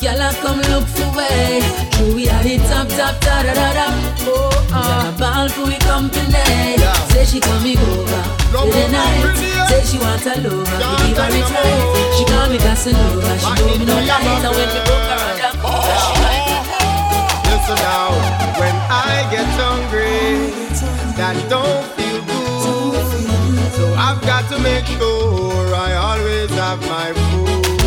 Yeah, 0.00 0.16
gal 0.16 0.20
a 0.20 0.34
come 0.42 0.60
look 0.70 0.86
for 0.86 1.10
way. 1.16 1.60
True, 1.92 2.14
we 2.14 2.28
are 2.28 2.42
the 2.42 2.58
top, 2.68 2.88
top, 2.88 3.20
da 3.20 3.42
da 3.42 3.54
da 3.54 3.68
da. 3.78 3.86
Oh, 4.26 4.50
ah, 4.72 4.78
uh. 4.78 5.18
ball 5.18 5.48
for 5.48 5.66
we 5.66 5.78
company. 5.78 6.78
Say 7.12 7.24
she 7.24 7.40
coming 7.40 7.78
over 7.78 8.22
for 8.52 8.66
the 8.66 8.84
night. 8.92 9.68
Say 9.68 9.82
she 9.84 9.98
want 9.98 10.24
a 10.26 10.34
lover, 10.40 10.78
we 10.78 10.94
give 11.08 11.18
her 11.18 11.28
it 11.30 11.48
right. 11.54 12.14
She 12.16 12.24
call 12.24 12.48
me 12.50 12.58
Casanova, 12.58 13.32
she 13.38 13.50
know 13.58 13.78
me 13.78 13.84
no 13.84 13.96
light. 14.08 14.44
And 14.46 14.54
when 14.56 14.68
me 14.74 14.80
broke 14.86 15.08
her 15.12 15.18
under 15.28 15.52
cover, 15.62 15.96
she 16.04 16.14
like 16.24 16.48
Listen 17.48 17.78
now, 17.84 18.10
when 18.60 18.76
I 18.90 19.28
get 19.30 19.48
hungry, 19.56 20.52
that 21.16 21.36
don't 21.48 21.84
feel 21.96 22.20
good. 22.24 23.08
So 23.76 23.94
I've 23.94 24.20
got 24.22 24.48
to 24.50 24.58
make 24.58 24.86
sure 24.86 25.74
I 25.74 25.94
always 25.94 26.50
have 26.50 26.80
my 26.82 27.12
food. 27.12 27.77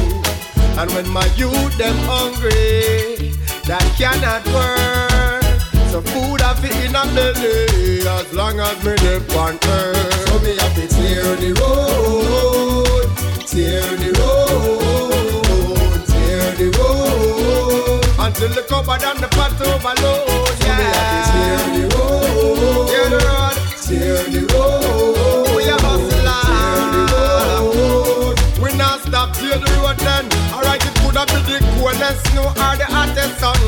And 0.79 0.89
when 0.91 1.07
my 1.09 1.25
youth 1.35 1.77
them 1.77 1.95
hungry, 2.07 3.33
that 3.67 3.85
cannot 3.97 4.45
work. 4.55 5.43
So 5.91 6.01
food 6.01 6.41
I 6.41 6.55
fit 6.55 6.75
in 6.85 6.95
a 6.95 7.03
belly 7.13 8.07
as 8.07 8.33
long 8.33 8.59
as 8.59 8.83
me 8.83 8.95
live 9.03 9.35
on 9.35 9.59
earth. 9.67 10.27
So 10.27 10.39
me 10.39 10.55
have 10.57 10.73
to 10.75 10.87
tear 10.87 11.35
the 11.35 11.51
road, 11.59 13.07
tear 13.45 13.83
the 14.01 14.11
road, 14.17 16.05
tear 16.07 16.55
the 16.55 16.71
road 16.79 18.05
until 18.25 18.49
the 18.55 18.63
cupboard 18.67 19.03
and 19.03 19.19
the 19.19 19.27
pot 19.27 19.51
overload. 19.61 20.55
Yeah. 20.61 20.71
So 20.71 20.71
me 20.73 20.85
have 20.95 21.11
to 21.13 21.19
tear 21.31 21.59
the 21.77 21.83
road, 21.95 22.87
tear 22.87 23.09
the 23.09 23.19
road, 23.27 23.55
oh, 23.59 23.83
tear 23.85 24.23
the 24.31 24.41
road. 24.53 25.55
We 25.55 25.63
a 25.67 25.77
hustler, 25.77 26.41
tear 26.47 26.87
the 26.95 27.03
road. 27.13 28.35
We 28.63 28.69
not 28.77 29.01
stop 29.01 29.35
tear 29.35 29.59
the 29.59 29.69
road 29.83 29.97
then. 29.99 30.30
Alright, 30.71 30.87
it 30.87 30.95
could 31.03 31.19
have 31.19 31.27
been 31.27 31.43
the 31.43 31.59
coolest 31.75 32.31
snow 32.31 32.47
or 32.47 32.73
the 32.79 32.87
hottest 32.87 33.43
sun. 33.43 33.59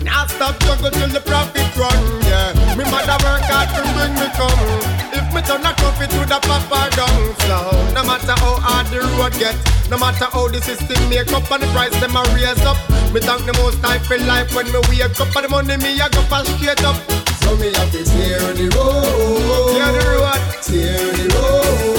Now 0.00 0.24
stop 0.24 0.56
struggle 0.64 0.88
till 0.88 1.12
the 1.12 1.20
profit 1.20 1.68
run, 1.76 2.00
yeah. 2.24 2.56
Me 2.72 2.88
mother 2.88 3.20
work 3.20 3.44
hard 3.44 3.68
to 3.76 3.84
bring 3.92 4.16
me 4.16 4.32
come. 4.32 4.64
If 5.12 5.28
me 5.28 5.44
turn 5.44 5.60
a 5.60 5.76
coffee 5.76 6.08
to 6.08 6.24
the 6.24 6.40
papa 6.40 6.88
down 6.96 7.36
slow. 7.44 7.68
No 7.92 8.00
matter 8.00 8.32
how 8.40 8.56
hard 8.64 8.88
the 8.88 9.04
road 9.20 9.36
get, 9.36 9.60
no 9.92 10.00
matter 10.00 10.24
how 10.24 10.48
the 10.48 10.56
system 10.64 10.96
make 11.12 11.28
up 11.36 11.44
and 11.52 11.60
the 11.60 11.68
price 11.76 11.92
them 12.00 12.16
a 12.16 12.24
raise 12.32 12.64
up. 12.64 12.80
Me 13.12 13.20
thank 13.20 13.44
the 13.44 13.52
most 13.60 13.84
time 13.84 14.00
for 14.08 14.16
life 14.24 14.48
when 14.56 14.72
me 14.72 14.80
wake 14.88 15.20
up 15.20 15.28
and 15.28 15.44
the 15.44 15.48
money 15.52 15.76
me 15.76 16.00
a 16.00 16.08
go 16.08 16.24
for 16.32 16.40
straight 16.56 16.80
up. 16.80 16.96
So 17.44 17.60
me 17.60 17.76
have 17.76 17.92
to 17.92 18.00
tear 18.08 18.40
the 18.56 18.72
road, 18.72 19.76
tear 19.76 19.92
the 19.92 20.04
road, 20.16 20.40
tear 20.64 21.12
the 21.12 21.26
road. 21.36 21.97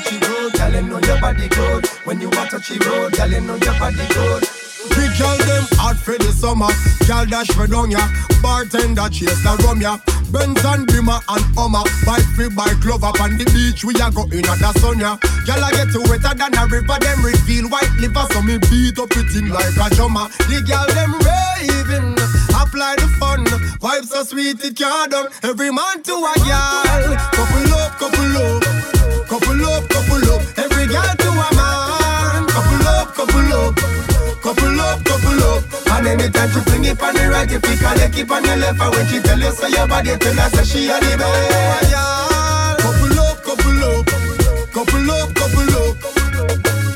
Touch 0.00 0.20
the 0.20 0.26
road. 0.28 0.52
Girl, 0.52 0.72
you 0.74 0.82
know 0.82 0.98
your 0.98 1.20
body 1.20 1.48
good 1.48 1.86
when 2.04 2.20
you 2.20 2.28
want 2.30 2.50
touch 2.50 2.68
the 2.68 2.78
road. 2.86 3.12
Girl, 3.12 3.30
you 3.30 3.40
know 3.40 3.54
your 3.56 3.78
body 3.78 4.06
good. 4.14 4.42
Big 4.90 5.12
girl 5.18 5.36
them 5.38 5.64
hot 5.78 5.96
for 5.96 6.18
the 6.18 6.32
summer. 6.32 6.68
Girl 7.06 7.26
dash 7.26 7.48
for 7.48 7.66
down 7.66 7.90
ya. 7.90 8.00
Bartender 8.42 9.08
chase 9.08 9.42
the 9.42 9.56
rum 9.64 9.80
ya. 9.80 9.98
Benz 10.32 10.64
and 10.64 10.86
Beamer 10.86 11.18
and 11.28 11.46
Hummer. 11.58 11.82
Bike 12.06 12.26
free 12.34 12.48
glove 12.80 13.04
up 13.04 13.20
on 13.20 13.36
the 13.36 13.44
beach. 13.50 13.84
We 13.84 13.94
a 13.98 14.10
go 14.10 14.24
in 14.30 14.46
at 14.46 14.58
the 14.62 14.70
sun 14.78 14.98
ya. 14.98 15.18
Girl 15.46 15.62
I 15.62 15.70
get 15.74 15.90
to 15.92 16.00
wetter 16.06 16.34
than 16.34 16.54
a 16.54 16.66
river. 16.70 16.98
Them 16.98 17.20
reveal 17.22 17.68
white 17.68 17.90
liver. 17.98 18.26
So 18.30 18.42
me 18.42 18.58
beat 18.70 18.98
up 18.98 19.10
it 19.10 19.30
in 19.34 19.50
like 19.50 19.74
a 19.74 19.86
drummer. 19.94 20.30
The 20.46 20.62
girl 20.62 20.86
them 20.94 21.12
raving. 21.20 22.14
Apply 22.54 22.94
the 22.96 23.08
fun. 23.18 23.44
Vibes 23.82 24.14
so 24.14 24.22
sweet 24.24 24.62
it 24.62 24.76
can't. 24.76 25.14
Every 25.42 25.70
man 25.70 26.02
to 26.06 26.14
a 26.14 26.34
girl. 26.46 27.16
Couple 27.34 27.74
up, 27.74 27.98
couple 27.98 28.36
up. 28.38 28.62
Couple 28.62 29.18
up, 29.18 29.28
couple 29.28 29.59
anytime 36.10 36.50
she 36.50 36.60
fling 36.60 36.84
it 36.84 37.02
on 37.02 37.14
the 37.14 37.28
right, 37.30 37.50
if 37.50 37.62
you 37.62 37.76
her 37.86 37.94
leg 37.96 38.12
keep 38.12 38.30
on 38.30 38.44
your 38.44 38.56
left. 38.56 38.80
And 38.80 38.94
when 38.94 39.06
she 39.06 39.20
tell 39.20 39.38
you 39.38 39.52
say 39.52 39.70
your 39.70 39.86
body, 39.86 40.16
tell 40.16 40.34
her 40.34 40.48
say 40.50 40.64
she 40.64 40.88
a 40.90 40.98
the 40.98 41.16
best. 41.18 41.92
Couple 42.82 43.20
up, 43.20 43.36
couple 43.46 43.84
up. 43.84 44.06
Couple 44.74 45.10
up, 45.10 45.34
couple 45.34 45.74
up. 45.78 45.94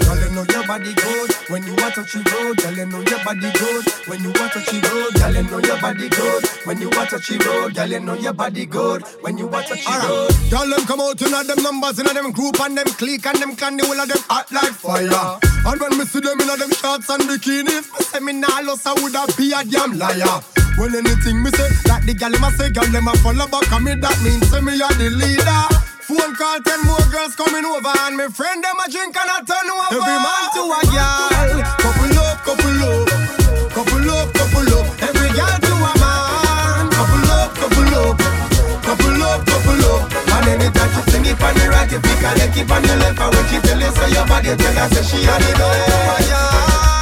Girl, 0.04 0.18
you 0.18 0.28
know 0.34 0.44
your 0.50 0.66
body 0.66 0.94
good 0.94 1.33
when 1.54 1.62
you 1.62 1.74
want 1.78 1.94
touch 1.94 2.10
the 2.10 2.18
road. 2.18 2.56
Girl, 2.58 2.74
you 2.74 2.86
know 2.90 2.98
your 3.06 3.22
body 3.22 3.50
good 3.54 3.86
when 4.10 4.18
you 4.26 4.32
want 4.34 4.50
touch 4.50 4.66
the 4.74 4.78
road. 4.90 5.14
Girl, 5.14 5.34
you 5.38 5.42
know 5.46 5.60
your 5.62 5.78
body 5.78 6.08
good 6.10 6.42
when 6.66 6.80
you 6.82 6.90
want 6.90 7.10
touch 7.10 7.28
the 7.30 7.38
road. 7.46 7.74
Girl, 7.74 7.90
you 7.94 8.00
know 8.00 8.14
your 8.14 8.32
body 8.32 8.66
good 8.66 9.02
when 9.22 9.38
you 9.38 9.46
want 9.46 9.66
touch 9.68 9.86
the 9.86 9.94
road. 10.02 10.34
Girl, 10.50 10.66
them 10.66 10.82
come 10.82 11.00
out 11.00 11.22
in 11.22 11.30
them 11.30 11.62
numbers, 11.62 12.02
in 12.02 12.06
them 12.10 12.32
group, 12.32 12.58
and 12.58 12.76
them 12.76 12.90
clique, 12.98 13.24
and 13.26 13.38
them 13.38 13.54
can 13.54 13.76
the 13.76 13.86
whole 13.86 14.00
of 14.00 14.08
them 14.10 14.18
hot 14.26 14.50
like 14.50 14.74
fire. 14.74 15.38
And 15.70 15.78
when 15.80 15.94
me 15.94 16.04
see 16.10 16.18
them 16.18 16.42
in 16.42 16.50
them 16.58 16.74
shorts 16.74 17.06
and 17.08 17.22
bikinis, 17.22 17.86
me 17.86 18.02
say 18.02 18.18
me 18.18 18.32
nah 18.34 18.58
lost, 18.66 18.90
I 18.90 18.98
woulda 18.98 19.22
be 19.38 19.54
a 19.54 19.62
damn 19.62 19.94
liar. 19.94 20.42
When 20.74 20.90
anything 20.90 21.38
me 21.38 21.54
say, 21.54 21.70
like 21.86 22.02
the 22.02 22.18
gal 22.18 22.34
them 22.34 22.42
a 22.42 22.50
say, 22.50 22.74
gal 22.74 22.90
them 22.90 23.06
a 23.06 23.14
follow 23.22 23.46
back, 23.46 23.70
and 23.70 23.84
me 23.86 23.94
that 23.94 24.18
means 24.26 24.42
say 24.50 24.58
me 24.58 24.74
a 24.74 24.90
the 24.98 25.06
leader. 25.06 25.83
Phone 26.04 26.34
call, 26.36 26.60
ten 26.60 26.84
more 26.84 27.00
girls 27.10 27.34
coming 27.34 27.64
over, 27.64 27.88
and 28.04 28.16
me 28.18 28.28
friend 28.28 28.62
them 28.62 28.76
a 28.76 28.90
drink 28.92 29.16
and 29.16 29.24
a 29.24 29.40
turn 29.40 29.70
over. 29.72 29.88
Every 29.88 30.18
man 30.20 30.44
to 30.52 30.62
a 30.68 30.80
gal, 30.92 31.64
couple 31.80 32.18
up, 32.20 32.44
couple 32.44 32.84
up, 32.84 33.08
couple 33.72 34.10
up, 34.12 34.28
couple 34.36 34.68
up. 34.68 34.84
Every 35.00 35.32
gal 35.32 35.56
to 35.64 35.72
a 35.72 35.92
man, 35.96 36.92
couple 36.92 37.30
up, 37.32 37.56
couple 37.56 37.94
up, 37.96 38.18
couple 38.84 39.22
up, 39.24 39.46
couple 39.48 39.84
up. 39.96 40.12
And 40.28 40.60
anytime 40.60 40.90
she 40.92 41.10
sing 41.10 41.24
it 41.24 41.40
on 41.40 41.54
the 41.56 41.72
right, 41.72 41.90
you 41.90 42.00
pick 42.00 42.20
her 42.20 42.52
keep 42.52 42.70
on 42.70 42.84
your 42.84 42.96
left, 43.00 43.20
and 43.20 43.34
when 43.34 43.44
she 43.48 43.56
tell 43.64 43.80
you 43.80 43.90
say 43.96 44.12
your 44.12 44.26
body, 44.28 44.52
tell 44.60 44.76
her 44.76 44.88
say 44.92 45.02
she 45.08 45.24
a 45.24 45.34
the 45.40 45.52
best. 45.56 46.93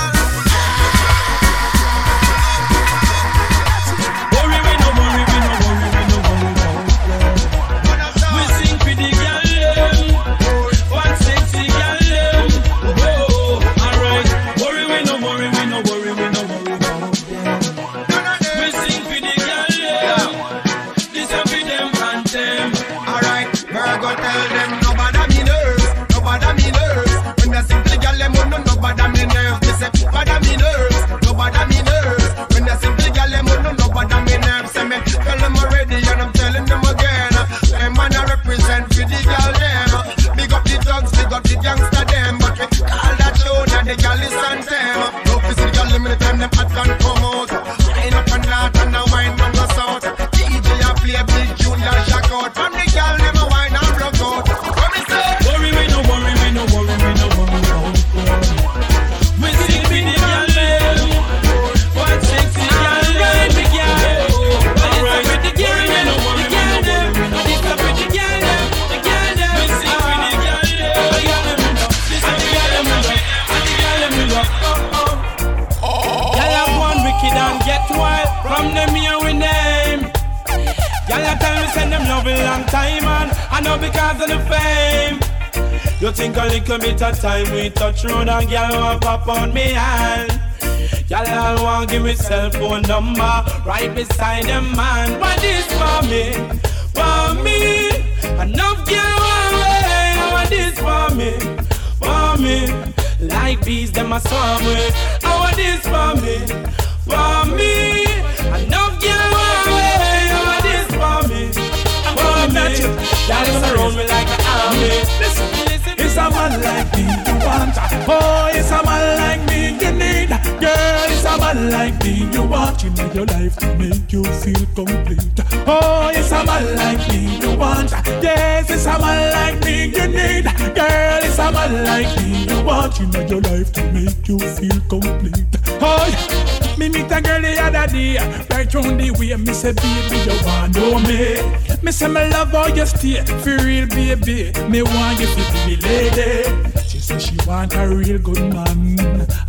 It's 115.24 116.16
a 116.16 116.30
man 116.30 116.60
like 116.60 116.92
me 116.96 117.02
you 117.02 117.34
want. 117.46 117.76
Oh, 118.08 118.50
it's 118.52 118.70
a 118.70 118.82
man 118.84 119.18
like 119.18 119.48
me 119.48 119.78
you 119.78 119.92
need. 119.92 120.28
Girl, 120.60 121.08
it's 121.08 121.24
a 121.24 121.38
man 121.38 121.70
like 121.70 122.02
me 122.04 122.28
you 122.32 122.42
want 122.42 122.84
in 122.84 122.96
your 123.14 123.26
life 123.26 123.56
to 123.56 123.74
make 123.76 124.12
you 124.12 124.24
feel 124.24 124.66
complete. 124.74 125.40
Oh, 125.66 126.10
it's 126.14 126.32
a 126.32 126.44
man 126.44 126.76
like 126.76 127.08
me 127.08 127.38
you 127.40 127.56
want. 127.56 127.90
Yes, 128.22 128.70
it's 128.70 128.86
a 128.86 128.98
man 128.98 129.32
like 129.32 129.64
me 129.64 129.86
you 129.86 130.08
need. 130.08 130.44
Girl, 130.74 131.20
it's 131.22 131.38
a 131.38 131.50
man 131.52 131.84
like 131.84 132.16
me 132.18 132.44
you 132.44 132.62
want 132.64 133.00
in 133.00 133.12
your 133.28 133.40
life 133.40 133.72
to 133.72 133.92
make 133.92 134.28
you 134.28 134.38
feel 134.38 134.80
complete. 134.88 135.61
Oh, 135.84 136.76
me 136.78 136.88
meet 136.88 137.10
a 137.10 137.20
girl 137.20 137.42
the 137.42 137.58
other 137.60 137.92
day, 137.92 138.16
right 138.50 138.72
round 138.72 139.00
the 139.00 139.10
way. 139.18 139.34
Me 139.34 139.52
say, 139.52 139.72
baby, 139.72 140.16
you 140.30 140.46
want 140.46 140.76
know 140.76 140.98
me? 141.00 141.42
Me 141.82 141.90
say, 141.90 142.06
me 142.06 142.28
love 142.30 142.52
how 142.52 142.66
you 142.68 142.86
stay, 142.86 143.22
for 143.42 143.56
real, 143.64 143.88
baby. 143.88 144.52
Me 144.68 144.82
want 144.82 145.18
you 145.18 145.26
to 145.26 145.42
be 145.66 145.76
lady. 145.76 146.44
She 146.88 147.00
say 147.00 147.18
she 147.18 147.36
want 147.46 147.74
a 147.74 147.88
real 147.88 148.18
good 148.18 148.38
man. 148.54 148.96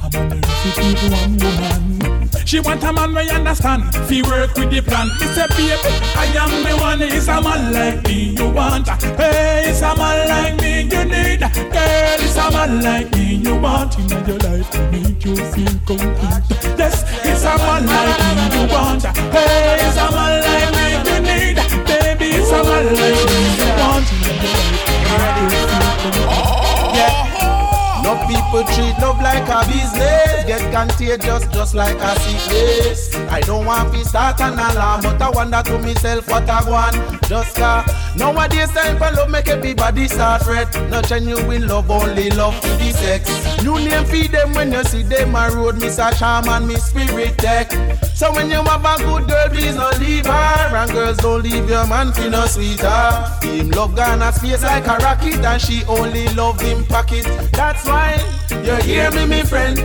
I'm 0.02 0.16
on 0.16 0.30
the 0.30 0.36
roof 0.36 0.76
keep 0.76 1.12
one 1.12 1.38
woman. 1.38 2.13
She 2.46 2.60
want 2.60 2.84
a 2.84 2.94
man 2.94 3.14
we 3.16 3.30
understand. 3.32 3.84
Fi 4.08 4.22
work 4.22 4.56
with 4.56 4.70
the 4.70 4.82
plan. 4.82 5.08
Me 5.20 5.26
say, 5.34 5.48
baby, 5.58 5.90
I 6.16 6.26
am 6.38 6.52
the 6.64 6.76
one. 6.82 7.02
It's 7.02 7.28
a 7.28 7.42
man 7.42 7.74
like 7.74 8.04
me 8.06 8.36
you 8.38 8.50
want. 8.50 8.88
Hey, 8.88 9.64
it's 9.66 9.82
a 9.82 9.96
man 9.96 10.28
like 10.30 10.62
me 10.62 10.82
you 10.84 11.06
need. 11.06 11.40
Girl, 11.40 12.20
it's 12.22 12.38
a 12.38 12.52
man 12.52 12.82
like 12.84 13.12
me 13.16 13.36
you 13.36 13.56
want 13.56 13.98
in 13.98 14.10
your 14.28 14.38
life 14.40 14.70
to 14.72 14.80
make 14.92 15.26
you 15.26 15.36
feel 15.36 15.74
complete. 15.88 16.44
Yes, 16.78 17.04
it's 17.26 17.44
a 17.44 17.58
man 17.58 17.86
like 17.88 18.20
me 18.20 18.46
you 18.54 18.68
want. 18.72 19.04
Hey, 19.04 19.78
it's 19.82 19.98
a 19.98 20.06
man 20.12 20.42
like 20.46 20.72
me 20.78 20.86
you 21.10 21.20
need. 21.26 21.58
Baby, 21.88 22.38
it's 22.38 22.52
a 22.52 22.62
man 22.62 22.86
like 22.86 23.24
me 23.26 23.40
you 23.58 23.70
want 23.82 24.06
in 24.14 24.20
your 24.22 24.38
life 24.38 24.54
to 24.54 25.06
make 25.10 25.40
you 25.42 25.50
feel 25.50 25.90
complete. 26.04 26.28
Oh, 26.30 26.94
yeah. 26.94 27.14
Oh, 27.42 27.42
oh. 27.42 28.04
No 28.04 28.12
people 28.28 28.43
treat 28.62 28.94
love 29.02 29.20
like 29.22 29.50
a 29.50 29.66
business. 29.66 30.46
Get 30.46 30.62
contagious 30.72 31.48
just 31.54 31.64
just 31.64 31.76
like 31.76 31.96
a 31.96 32.20
sickness. 32.20 33.16
I 33.32 33.42
don't 33.42 33.66
want 33.66 33.94
to 33.94 34.06
start 34.06 34.40
an 34.42 34.54
alarm, 34.54 35.02
but 35.02 35.22
I 35.22 35.30
wonder 35.30 35.62
to 35.64 35.80
myself 35.80 36.28
what 36.28 36.50
I 36.50 36.70
want. 36.70 37.24
Just 37.28 37.56
car. 37.56 37.86
Nowadays 38.16 38.72
time 38.72 38.98
for 38.98 39.12
love 39.12 39.30
make 39.30 39.48
everybody 39.48 40.08
start 40.08 40.44
fret. 40.44 40.74
No 40.90 41.02
genuine 41.02 41.68
love, 41.68 41.90
only 41.90 42.30
love 42.32 42.56
for 42.62 42.68
the 42.78 42.92
sex. 42.92 43.64
New 43.64 43.76
name 43.76 44.06
feed 44.06 44.32
them 44.32 44.54
when 44.54 44.72
you 44.72 44.84
see 44.84 45.04
them 45.04 45.36
a 45.36 45.50
road, 45.50 45.80
Miss 45.80 45.98
a 45.98 46.14
charm 46.16 46.48
and 46.48 46.68
Miss 46.68 46.86
Spirit 46.86 47.38
Tech. 47.38 47.72
So 48.14 48.32
when 48.34 48.50
you 48.50 48.62
have 48.62 48.86
a 48.86 48.98
good 48.98 49.28
girl, 49.28 49.50
please 49.50 49.76
don't 49.76 50.00
leave 50.00 50.26
her. 50.26 50.76
And 50.76 50.92
girls 50.92 51.18
don't 51.18 51.42
leave 51.42 51.70
your 51.70 51.88
man 51.88 52.12
for 52.12 52.30
no 52.30 52.46
sweeter. 52.46 53.32
Him 53.42 53.72
love 53.72 53.96
Ghana 53.96 54.32
space 54.34 54.64
like 54.64 54.86
a 54.86 54.98
rocket, 54.98 55.44
and 55.44 55.62
she 55.62 55.84
only 55.86 56.28
love 56.36 56.62
him 56.62 56.86
pocket. 56.86 57.26
That's 57.54 57.86
why 57.86 58.13
you 58.64 58.76
hear 58.84 59.12
me, 59.12 59.26
me 59.26 59.44
friend. 59.44 59.78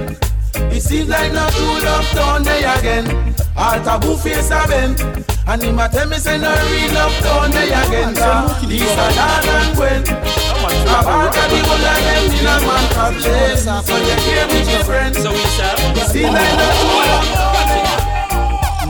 It 0.72 0.82
seems 0.82 1.08
like 1.08 1.32
no 1.32 1.48
true 1.50 1.84
love 1.84 2.10
down 2.14 2.42
there 2.42 2.78
again. 2.78 3.34
All 3.56 3.78
taboo 3.82 4.16
face 4.16 4.50
a 4.50 4.66
bend. 4.68 5.00
And 5.46 5.62
him 5.62 5.78
a 5.78 5.88
tell 5.88 6.06
me 6.08 6.16
say 6.18 6.38
no 6.38 6.50
real 6.50 6.94
love 6.94 7.18
down 7.22 7.50
there 7.50 7.66
again. 7.66 8.14
Lisa, 8.68 9.06
Dan 9.16 9.48
and 9.48 9.76
Gwen. 9.76 10.02
About 10.02 11.32
the 11.32 11.58
whole 11.66 11.86
of 11.86 12.00
them 12.06 12.24
in 12.32 12.46
a 12.46 12.56
man 12.66 13.14
chase. 13.22 13.64
So 13.64 13.96
you 13.96 14.16
hear 14.26 14.46
me, 14.46 14.60
my 14.64 14.82
friend. 14.84 15.14
So 15.14 15.30
we 15.32 15.44
shall. 15.56 15.78
It 15.96 16.06
seems 16.10 16.32
like 16.32 16.54
no 16.58 16.68
true 16.78 17.02
love 17.10 17.48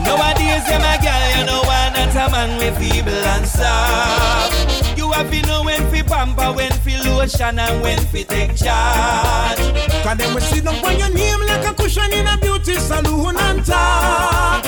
Nowadays, 0.05 0.65
yeah, 0.69 0.79
my 0.79 0.97
girl, 1.01 1.23
you 1.37 1.45
know 1.45 1.61
why 1.63 1.91
not 1.95 2.15
a 2.15 2.31
man 2.31 2.57
with 2.57 2.77
feeble 2.77 3.11
and 3.11 3.45
soft. 3.47 4.78
You 5.09 5.15
have 5.15 5.31
to 5.31 5.41
know 5.47 5.63
when 5.63 5.81
fi 5.89 6.03
pamper, 6.03 6.53
when 6.53 6.71
fi 6.71 7.01
lotion, 7.01 7.57
and 7.57 7.81
when 7.81 7.97
fi 7.97 8.21
take 8.21 8.55
charge. 8.55 9.57
Cause 10.03 10.17
them 10.17 10.35
will 10.35 10.41
sit 10.41 10.63
down 10.63 10.75
on 10.85 10.99
your 10.99 11.09
name 11.09 11.39
like 11.47 11.65
a 11.65 11.73
cushion 11.73 12.13
in 12.13 12.27
a 12.27 12.37
beauty 12.37 12.75
salon 12.75 13.35
and 13.35 13.65
talk. 13.65 14.61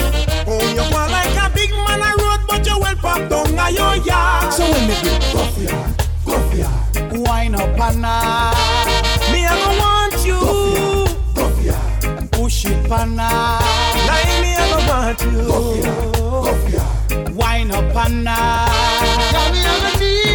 Oh, 0.47 0.73
you 0.73 0.81
want 0.91 1.11
like 1.11 1.37
a 1.37 1.53
big 1.53 1.69
man 1.85 2.01
a 2.01 2.17
road, 2.17 2.39
but 2.47 2.65
you 2.65 2.79
well 2.79 2.95
pop 2.95 3.29
down 3.29 3.53
a 3.53 3.69
your 3.69 3.95
yard. 4.03 4.51
So 4.51 4.63
when 4.63 4.87
me 4.87 4.95
do 5.03 5.11
go 5.31 5.45
for 5.45 5.61
ya, 5.61 5.93
go 6.25 6.39
for 6.49 6.57
ya, 6.57 7.21
wine 7.21 7.53
up 7.53 7.79
and 7.79 8.01
Me 9.31 9.45
I 9.45 9.53
don't 9.61 9.77
want 9.77 10.25
you, 10.25 10.39
go 11.35 11.49
for 11.49 11.61
ya, 11.61 12.27
push 12.31 12.65
it 12.65 12.91
and 12.91 13.15
Like 13.15 14.41
me 14.41 14.55
I 14.55 14.69
don't 14.71 14.87
want 14.87 15.21
you, 15.21 15.45
go 15.45 15.61
for 15.61 15.85
ya, 15.85 16.11
go 16.13 16.55
for 16.55 16.69
ya, 16.71 17.31
wine 17.35 17.69
up 17.69 17.95
and 17.95 18.23
Yeah, 18.25 19.51
me 19.51 19.59
I 19.59 19.79
don't 19.81 19.99
need 19.99 20.30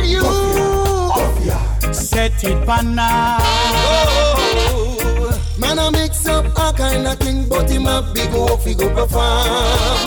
set 2.17 2.45
it 2.45 2.57
and 2.67 2.97
Man, 5.59 5.79
I 5.79 5.91
mix 5.91 6.27
up 6.27 6.47
all 6.59 6.73
kind 6.73 7.07
of 7.07 7.19
thing, 7.19 7.47
but 7.47 7.69
him 7.71 7.87
a 7.87 8.11
big 8.15 8.31
hope 8.31 8.63
fi 8.63 8.73
go 8.73 8.89
perform. 8.95 9.99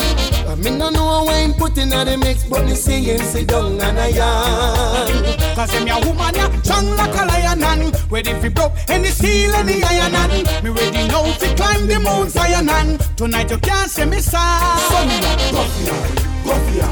I 0.50 0.56
mean, 0.56 0.80
no 0.80 0.89
know 0.89 1.24
why 1.26 1.41
him 1.41 1.54
put 1.54 1.78
in 1.78 1.89
the 1.89 2.17
mix, 2.17 2.45
but 2.45 2.65
me 2.65 2.74
see 2.74 3.04
him 3.04 3.19
sit 3.19 3.48
down 3.48 3.80
and 3.80 4.00
I 4.00 4.08
yarn. 4.08 5.56
Cause 5.56 5.72
him 5.72 5.88
a 5.88 6.00
woman 6.06 6.34
ya 6.34 6.50
strong 6.63 6.95
like 6.95 7.13
a 7.13 7.26
lion 7.26 7.63
and 7.63 8.12
Ready 8.12 8.34
fi 8.41 8.50
broke 8.50 8.74
any 8.88 9.10
steel 9.10 9.54
and 9.54 9.67
the 9.67 9.84
iron 9.84 10.15
and 10.15 10.63
Me 10.63 10.69
ready 10.69 11.08
now 11.10 11.26
fi 11.34 11.54
climb 11.56 11.86
the 11.86 12.00
Mount 12.00 12.32
Zion 12.32 12.69
and 12.69 13.00
Tonight 13.17 13.52
you 13.52 13.58
can't 13.58 13.89
see 13.89 14.06
me 14.06 14.19
sad 14.19 14.80
So 14.89 15.00
me 15.06 15.17
a 15.19 15.36
go 15.52 15.62
fi 15.74 15.82
ya, 15.89 15.98
go 16.41 16.54
ya 16.78 16.86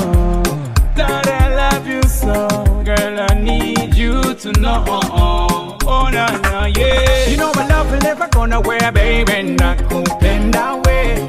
that 0.95 1.27
I 1.27 1.55
love 1.55 1.87
you 1.87 2.01
so, 2.03 2.47
girl. 2.85 3.19
I 3.29 3.33
need 3.49 3.95
you 3.95 4.33
to 4.35 4.51
know. 4.61 4.83
Oh, 4.87 6.09
na 6.13 6.25
na, 6.45 6.65
yeah. 6.65 7.27
You 7.29 7.37
know 7.37 7.51
my 7.55 7.67
love 7.67 7.91
will 7.91 7.99
never 7.99 8.27
gonna 8.27 8.59
wear, 8.61 8.91
baby. 8.91 9.43
Not 9.61 9.77
kupenda 9.89 10.65
way. 10.85 11.27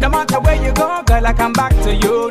No 0.00 0.08
matter 0.08 0.40
where 0.40 0.56
you 0.64 0.72
go, 0.72 1.02
girl, 1.06 1.26
I 1.26 1.32
come 1.32 1.52
back 1.52 1.72
to 1.84 1.94
you. 1.94 2.30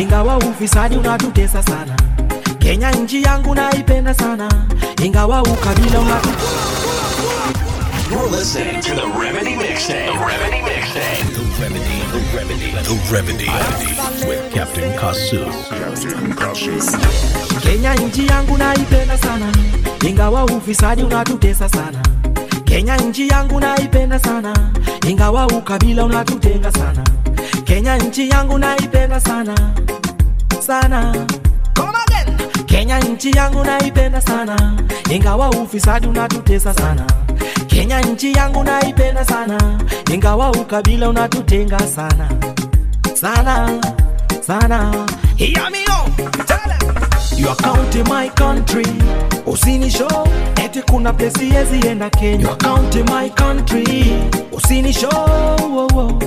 Ingawa 0.00 0.36
ufisadi 0.38 0.96
unatutesa 0.96 1.62
sana. 1.62 1.96
Kenya 2.58 2.90
nchi 2.90 3.22
yangu 3.22 3.54
naipenda 3.54 4.14
sana, 4.14 4.48
ingawa 5.04 5.42
ukabila 5.42 6.00
unatutesa 6.00 6.64
You're 8.10 8.30
listening 8.30 8.80
to 8.82 8.94
the 8.94 9.06
Remedy 9.18 9.56
Mixtape. 9.56 10.06
The 10.06 10.18
Remedy 10.26 10.60
Mixtape. 10.62 11.24
The 11.34 11.62
Remedy. 11.62 11.98
The 12.12 12.20
Remedy. 12.36 12.70
The 12.72 12.94
Remedy. 13.12 13.50
With 14.28 14.52
Captain 14.54 14.92
Kasu. 14.98 15.44
Captain 15.70 16.32
Kasu. 16.34 16.98
Kenya 17.62 17.94
nchi 17.94 18.26
yangu 18.26 18.58
naipenda 18.58 19.18
sana, 19.18 19.52
ingawa 20.08 20.44
ufisadi 20.44 21.02
unatutesa 21.02 21.68
sana. 21.68 21.98
Kenya 22.64 22.96
nchi 22.96 23.28
yangu 23.28 23.60
naipenda 23.60 24.18
sana, 24.18 24.70
ingawa 25.08 25.46
ukabila 25.46 26.04
unatutenga 26.04 26.72
sana. 26.72 27.04
Kenya 27.74 27.96
nchi 27.96 28.28
yangu 28.28 28.58
naipenda 28.58 29.20
sana 29.20 29.54
sana. 30.66 31.26
Come 31.74 31.92
again. 32.06 32.38
Kenya 32.66 32.98
nchi 33.00 33.30
yangu 33.30 33.64
naipenda 33.64 34.20
sana, 34.20 34.72
ingawa 35.10 35.50
ufisadi 35.50 36.06
unatutesa 36.06 36.74
sana. 36.74 37.06
Kenya 37.66 38.00
nchi 38.00 38.32
yangu 38.32 38.64
naipenda 38.64 39.24
sana, 39.24 39.78
ingawa 40.14 40.50
ukabila 40.50 41.08
unatutenga 41.08 41.78
sana 41.78 42.28
sana 43.14 43.70
sana. 44.46 45.06
Hear 45.36 45.70
me 45.70 45.78
out. 45.90 47.38
Your 47.38 47.56
county 47.56 48.02
my 48.04 48.28
country 48.28 48.86
usini 49.46 49.90
show 49.90 50.28
eti 50.64 50.82
kuna 50.82 51.12
place 51.12 51.48
yezi 51.48 51.86
enda 51.88 52.10
Kenya 52.10 52.44
Your 52.46 52.56
county 52.58 53.02
my 53.02 53.28
country 53.30 54.22
usini 54.52 54.92
show 54.92 55.10
oh, 55.10 55.88
oh. 55.94 56.18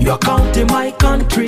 Your 0.00 0.18
county 0.18 0.64
my 0.64 0.90
country. 0.92 1.46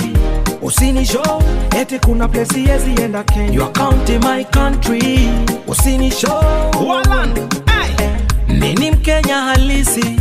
Usini 0.62 1.04
show 1.04 1.42
eti 1.80 1.98
kuna 1.98 2.28
place 2.28 2.60
yezi 2.62 2.90
enda 3.02 3.24
Kenya. 3.24 3.52
Your 3.52 3.72
county 3.72 4.18
my 4.18 4.44
country. 4.44 5.28
Usini 5.66 6.10
show. 6.10 6.40
Walan 6.88 7.34
hey. 7.66 8.56
Mimi 8.58 8.90
Mkenya 8.90 9.40
halisi 9.40 10.16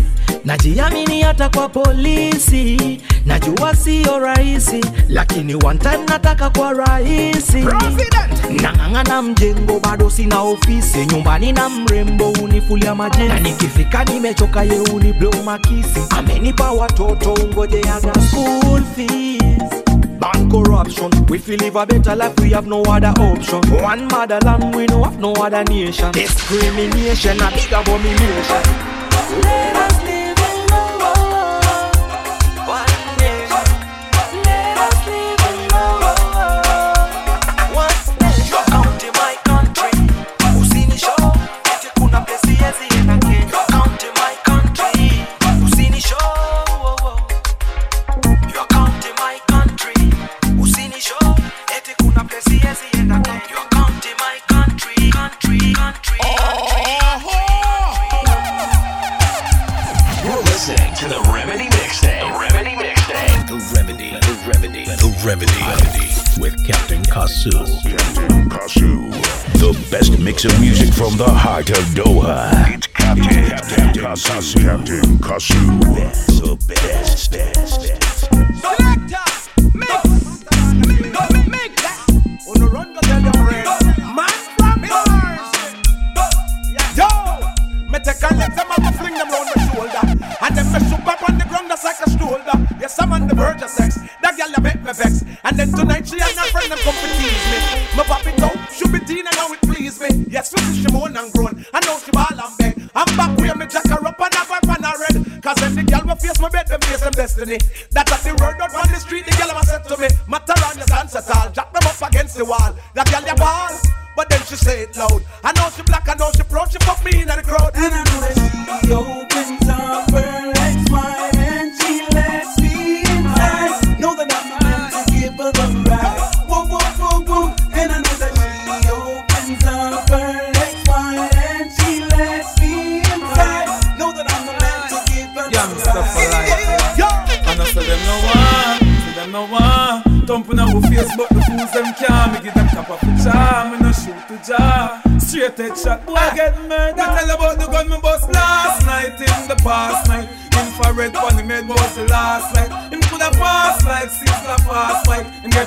najiamini 0.46 1.22
hata 1.22 1.50
kwa 1.50 1.70
polisi. 1.70 3.02
Najua 3.26 3.76
sio 3.76 4.20
rahisi 4.20 4.82
lakini 5.10 5.56
one 5.56 5.80
time 5.80 5.98
nataka 6.10 6.50
kwa 6.50 6.74
rahisi. 6.74 7.66
Nang'ang'ana 8.62 9.22
mjengo 9.22 9.80
bado 9.80 10.10
sina 10.10 10.42
ofisi. 10.42 11.06
Nyumbani 11.06 11.52
na 11.52 11.70
mrembo 11.70 12.30
unifulia 12.44 12.96
majezi 12.96 13.28
na 13.28 13.40
nikifika 13.40 14.04
nimechoka 14.04 14.64
ye 14.64 14.80
uni 14.80 15.14
blow 15.14 15.44
makisi. 15.46 16.00
Amenipa 16.10 16.72
watoto 16.72 17.34
ungojeaga 17.34 18.14
school 18.14 18.82
fees. 18.96 19.42
Ban 20.20 20.50
corruption, 20.50 21.12
we 21.30 21.38
feel 21.40 21.58
live 21.60 21.76
a 21.76 21.86
better 21.86 22.16
life, 22.16 22.34
we 22.42 22.50
have 22.52 22.68
no 22.68 22.82
other 22.84 23.14
option. 23.20 23.62
One 23.84 24.08
motherland, 24.08 24.74
we 24.76 24.86
no 24.88 25.04
have 25.04 25.20
no 25.20 25.34
other 25.34 25.64
nation. 25.66 26.12
Discrimination, 26.14 27.42
a 27.42 27.52
big 27.52 27.72
abomination. 27.74 28.64
Let 29.44 29.76
us 29.76 30.04
live 30.04 30.15
of 71.70 71.86
Doha. 71.96 72.76
It's 72.76 72.88
Captain, 72.88 73.26
Captain 73.26 73.94
Kasu. 73.94 74.62
Captain 74.62 75.18
Kasu. 75.18 76.25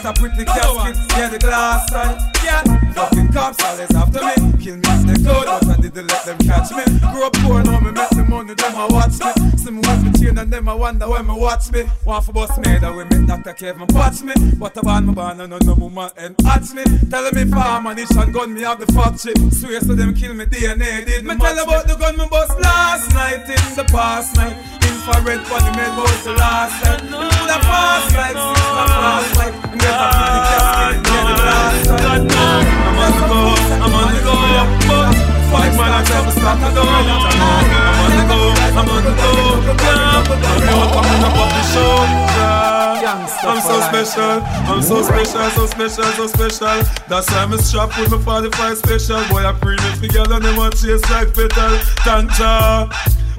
Get 0.09 0.19
a 0.19 0.21
pretty 0.21 0.45
casket, 0.45 0.97
yeah 1.19 1.29
the 1.29 1.39
glass 1.39 1.91
side. 1.91 2.38
Wonder 10.89 11.11
when 11.11 11.27
me 11.27 11.35
watch 11.35 11.71
me. 11.71 11.85
Want 12.07 12.25
for 12.25 12.33
bust 12.33 12.57
me, 12.65 12.79
that 12.79 13.11
me 13.11 13.27
Dr. 13.27 13.53
Kevin 13.53 13.87
watch 13.93 14.23
me. 14.23 14.33
But 14.57 14.79
I 14.79 14.81
ban 14.81 15.05
my 15.05 15.13
ban 15.13 15.41
and 15.41 15.67
no 15.67 15.75
woman 15.75 16.11
and 16.17 16.35
watch 16.41 16.73
me. 16.73 16.83
Tell 17.11 17.31
me 17.31 17.45
farm 17.45 17.87
ammunition 17.87 18.33
gun 18.33 18.55
me 18.55 18.63
have 18.63 18.81
the 18.81 18.87
factory. 18.97 19.35
Swear 19.51 19.81
so 19.81 19.93
them 19.95 20.15
kill 20.15 20.33
me 20.33 20.47
DNA 20.47 21.05
did 21.05 21.25
me 21.27 21.37
tell 21.37 21.59
about 21.59 21.87
the 21.87 21.95
gun 21.95 22.17
me 22.17 22.27
bust 22.31 22.59
last 22.61 23.13
night 23.13 23.45
in 23.45 23.65
the 23.77 23.85
past 23.93 24.35
night. 24.37 24.57
Infrared 24.81 25.45
funny 25.49 25.77
made 25.77 25.95
was 25.99 26.25
the 26.25 26.33
last 26.33 26.83
night. 26.83 27.03
You 27.05 27.29
could 27.37 27.53
have 27.53 27.63
fast 27.69 28.17
like 28.17 28.39
sister 28.49 28.87
fast 28.97 29.37
like. 29.37 29.55
And 29.69 29.81
get 29.81 29.93
a 29.93 30.09
pretty 30.17 30.41
casket 30.49 31.25
the 31.29 31.37
last 31.45 31.85
night. 32.01 32.25
I'm 32.89 32.97
on 33.05 33.13
the 33.13 33.25
go, 33.29 33.41
I'm 33.85 33.93
on 33.93 34.09
the 34.15 34.21
go, 34.25 34.37
but 34.89 35.28
I 35.51 36.05
never 36.05 36.31
start 36.31 36.59
to 36.61 36.69
go. 36.75 36.83
I'm 36.85 38.01
on 38.05 38.13
the 38.17 38.25
go, 38.29 38.41
I'm 38.77 38.89
on 38.89 39.03
the 39.05 39.13
go, 39.17 39.33
yeah. 39.83 40.21
I'm 40.21 40.77
out 40.77 40.93
coming 40.93 41.25
up 41.25 41.37
on 41.39 41.49
the 41.49 41.63
show. 41.73 42.49
I'm 43.09 43.61
so 43.61 43.81
special, 43.81 44.43
I'm 44.69 44.83
so 44.83 45.03
special, 45.03 45.51
so 45.51 45.67
special, 45.67 46.05
so 46.05 46.27
special. 46.27 46.83
That's 47.09 47.31
why 47.31 47.43
I'm 47.45 47.57
strapped 47.59 47.99
with 47.99 48.11
my 48.11 48.19
45 48.19 48.79
special. 48.79 49.25
Boy, 49.29 49.47
I 49.47 49.53
pre 49.53 49.77
it 49.77 50.01
together 50.01 50.35
and 50.35 50.45
they 50.45 50.57
want 50.57 50.77
chase 50.77 51.09
like 51.11 51.33
petal. 51.35 51.79
Thank 52.05 52.39
ya. 52.39 52.91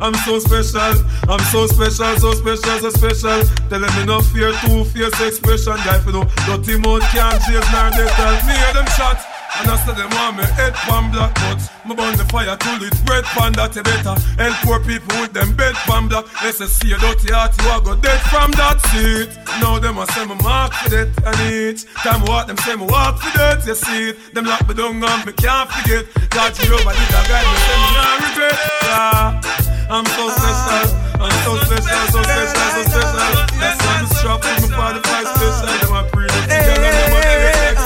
I'm 0.01 0.15
so 0.23 0.39
special, 0.39 0.95
I'm 1.27 1.43
so 1.51 1.67
special, 1.67 2.15
so 2.17 2.31
special, 2.31 2.79
so 2.79 2.89
special. 2.89 3.43
Telling 3.69 3.93
me 3.95 4.05
no 4.05 4.21
fear, 4.21 4.53
two 4.65 4.85
fierce 4.85 5.19
expression. 5.21 5.75
Guy, 5.85 5.99
for 5.99 6.11
no 6.11 6.23
dirty 6.47 6.79
mouth 6.79 7.03
can't 7.11 7.37
chase 7.43 7.67
nor 7.71 7.91
they 7.91 8.07
tell 8.17 8.33
me 8.47 8.53
hear 8.55 8.73
them 8.73 8.87
shot. 8.97 9.38
And 9.59 9.67
I 9.67 9.75
said 9.83 9.99
them 9.99 10.07
want 10.15 10.37
me 10.39 10.43
head 10.55 10.73
pan 10.87 11.11
black 11.11 11.35
but 11.35 11.59
Me 11.83 11.91
burn 11.91 12.15
the 12.15 12.23
fire 12.31 12.55
till 12.55 12.79
it 12.79 12.95
red 13.03 13.27
pan 13.35 13.51
that 13.59 13.75
you 13.75 13.83
better 13.83 14.15
Help 14.39 14.55
poor 14.63 14.79
people 14.79 15.11
with 15.19 15.33
them 15.35 15.51
bed 15.51 15.75
pan 15.83 16.07
black 16.07 16.23
They 16.39 16.55
say 16.55 16.71
see 16.71 16.95
a 16.95 16.97
dirty 16.97 17.27
heart 17.35 17.51
you 17.59 17.67
a 17.67 17.75
go 17.83 17.99
dead 17.99 18.23
from 18.31 18.55
that 18.55 18.79
seat 18.87 19.27
Now 19.59 19.75
them 19.75 19.99
a 19.99 20.07
say 20.15 20.23
me 20.23 20.39
mark 20.39 20.71
for 20.71 20.89
that 20.95 21.11
and 21.27 21.39
each 21.51 21.83
Time 22.07 22.23
walk 22.23 22.47
them 22.47 22.55
say 22.63 22.79
me 22.79 22.87
walk 22.87 23.19
for 23.19 23.35
that 23.35 23.67
you 23.67 23.75
see 23.75 24.15
it 24.15 24.31
Them 24.31 24.47
lock 24.47 24.63
me 24.63 24.73
down 24.79 25.03
and 25.03 25.21
me 25.27 25.33
can't 25.35 25.67
forget 25.67 26.07
God 26.31 26.55
Jehovah 26.55 26.95
did 26.95 27.11
a 27.11 27.21
guide 27.27 27.43
me 27.43 27.57
say 27.59 27.77
me 27.83 27.89
not 27.99 28.15
regret 28.31 28.57
yeah. 28.87 29.59
I'm 29.91 30.07
so 30.07 30.23
special 30.39 30.95
I'm 31.19 31.35
so 31.43 31.51
special, 31.67 31.99
so 32.15 32.19
special, 32.23 32.63
so 32.63 32.81
special 32.95 33.35
That's 33.59 33.75
why 33.83 33.95
I'm 33.99 34.07
strapped 34.07 34.47
with 34.55 34.71
my 34.71 35.03
45 35.03 35.27
special 35.35 35.67
Them 35.83 35.99
a 35.99 36.01
pre 36.07 36.31
together, 36.31 36.79
them 36.79 37.11
a 37.11 37.27
take 37.27 37.79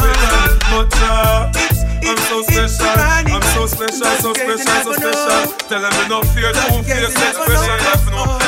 but 0.74 0.90
uh, 1.06 1.53
I'm 2.06 2.18
so 2.18 2.42
special, 2.44 2.86
I'm 2.86 3.42
so 3.56 3.66
special, 3.66 4.06
so 4.20 4.34
special, 4.34 4.84
so 4.84 4.94
special. 4.94 5.54
Tell 5.70 5.82
them 5.82 6.10
no 6.10 6.22
fear, 6.34 6.54
face 6.54 7.16
expression. 7.16 7.80
Have 7.80 8.12
no 8.12 8.43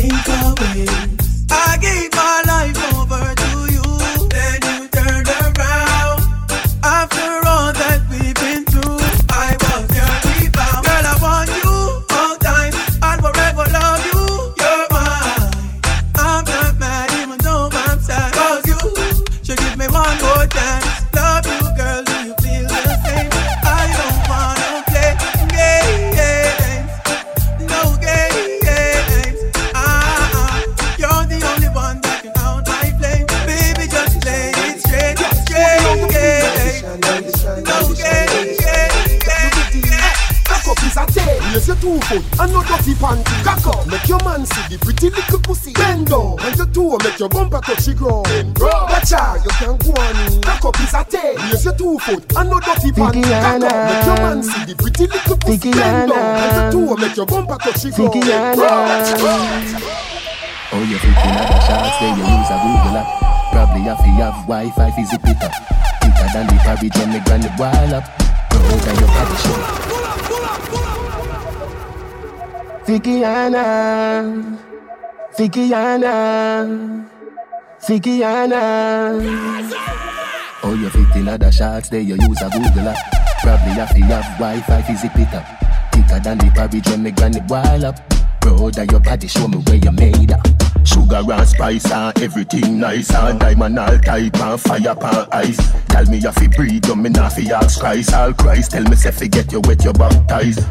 Take 0.00 0.28
away. 0.28 1.09
Foot 42.10 42.40
and 42.42 42.52
no 42.52 42.60
dirty 42.66 42.94
panty. 42.98 43.34
Cock 43.46 43.66
up, 43.70 43.86
make 43.86 44.08
your 44.08 44.18
man 44.26 44.42
see 44.44 44.66
the 44.66 44.78
pretty 44.82 45.10
little 45.10 45.38
pussy. 45.38 45.72
Bend 45.72 46.10
down, 46.10 46.34
and 46.42 46.56
your 46.58 46.66
toe 46.74 46.98
make 46.98 47.18
your 47.18 47.28
bumper 47.28 47.60
touch 47.62 47.86
the 47.86 47.94
ground. 47.94 48.26
Watch 48.58 49.12
out, 49.14 49.38
you 49.38 49.52
can 49.54 49.78
go 49.78 49.94
on. 49.94 50.42
Cock 50.42 50.64
up 50.66 50.80
is 50.82 50.94
a 50.94 51.02
tail, 51.06 51.38
raise 51.38 51.64
your 51.64 51.74
two 51.78 51.98
foot 52.02 52.26
and 52.34 52.50
no 52.50 52.58
dirty 52.58 52.90
panty. 52.90 53.22
Cock 53.22 53.62
up, 53.62 53.78
make 53.86 54.04
your 54.10 54.18
man 54.18 54.42
see 54.42 54.64
the 54.66 54.74
pretty 54.74 55.06
little 55.06 55.38
pussy. 55.38 55.70
Bend 55.70 56.10
down, 56.10 56.18
and 56.18 56.50
your 56.58 56.66
toe 56.74 56.96
make 56.98 57.16
your 57.16 57.26
bumper 57.26 57.58
touch 57.62 57.82
the 57.86 57.90
ground. 57.94 58.58
Watch 58.58 59.14
out. 59.22 60.10
Oh, 60.72 60.82
you're 60.86 60.98
freaking 60.98 61.34
at 61.34 61.46
the 61.50 61.58
shots, 61.66 61.98
then 61.98 62.18
you 62.18 62.26
use 62.26 62.50
a 62.50 62.58
Google 62.58 62.98
app. 62.98 63.08
Probably 63.50 63.82
have 63.90 63.98
to 63.98 64.10
have 64.22 64.46
Wi-Fi 64.46 64.90
fizzy 64.94 65.18
picker. 65.18 65.50
Thicker 65.98 66.28
than 66.30 66.46
the 66.46 66.54
porridge 66.62 66.94
when 66.94 67.10
me 67.10 67.18
grind 67.26 67.42
the 67.42 67.50
wall 67.58 67.94
up. 67.94 68.06
Go 68.50 68.58
down 68.78 68.98
your 68.98 69.10
body 69.10 69.36
show. 69.42 71.09
Fikiana, 72.90 74.58
Fikiana, 75.38 77.06
Fikiana. 77.80 78.60
Oh, 80.64 80.74
you 80.74 80.90
fit 80.90 81.14
in 81.14 81.28
other 81.28 81.52
shots, 81.52 81.88
there 81.88 82.00
you 82.00 82.16
use 82.16 82.42
a 82.42 82.50
Google 82.50 82.88
app. 82.88 82.98
Probably 83.42 83.74
have 83.74 83.94
to 83.94 84.00
have 84.00 84.38
Wi-Fi 84.40 84.82
fizzy 84.82 85.08
picker. 85.10 85.46
Thicker 85.92 86.18
than 86.18 86.38
the 86.38 86.50
porridge 86.52 86.88
when 86.88 87.04
me 87.04 87.12
the 87.12 87.46
wall 87.48 87.84
up. 87.84 88.00
Brother, 88.40 88.84
your 88.90 88.98
body 88.98 89.28
show 89.28 89.46
me 89.46 89.58
where 89.58 89.76
you 89.76 89.92
made 89.92 90.32
up. 90.32 90.44
Sugar 90.84 91.22
and 91.32 91.46
spice 91.46 91.92
and 91.92 92.20
everything 92.20 92.80
nice 92.80 93.14
and 93.14 93.38
diamond 93.38 93.78
all 93.78 93.98
type 94.00 94.34
and 94.34 94.60
fire 94.60 94.96
pan 94.96 95.28
ice. 95.30 95.72
Tell 95.86 96.06
me 96.06 96.18
if 96.18 96.42
you 96.42 96.48
breathe, 96.48 96.86
you 96.86 96.96
me 96.96 97.10
not 97.10 97.34
fi 97.34 97.52
ask 97.52 97.78
Christ. 97.78 98.12
All 98.12 98.32
Christ, 98.32 98.72
tell 98.72 98.82
me 98.82 98.96
say 98.96 99.12
fi 99.12 99.28
get 99.28 99.52
you 99.52 99.60
wet, 99.60 99.84
you 99.84 99.92
baptized. 99.92 100.66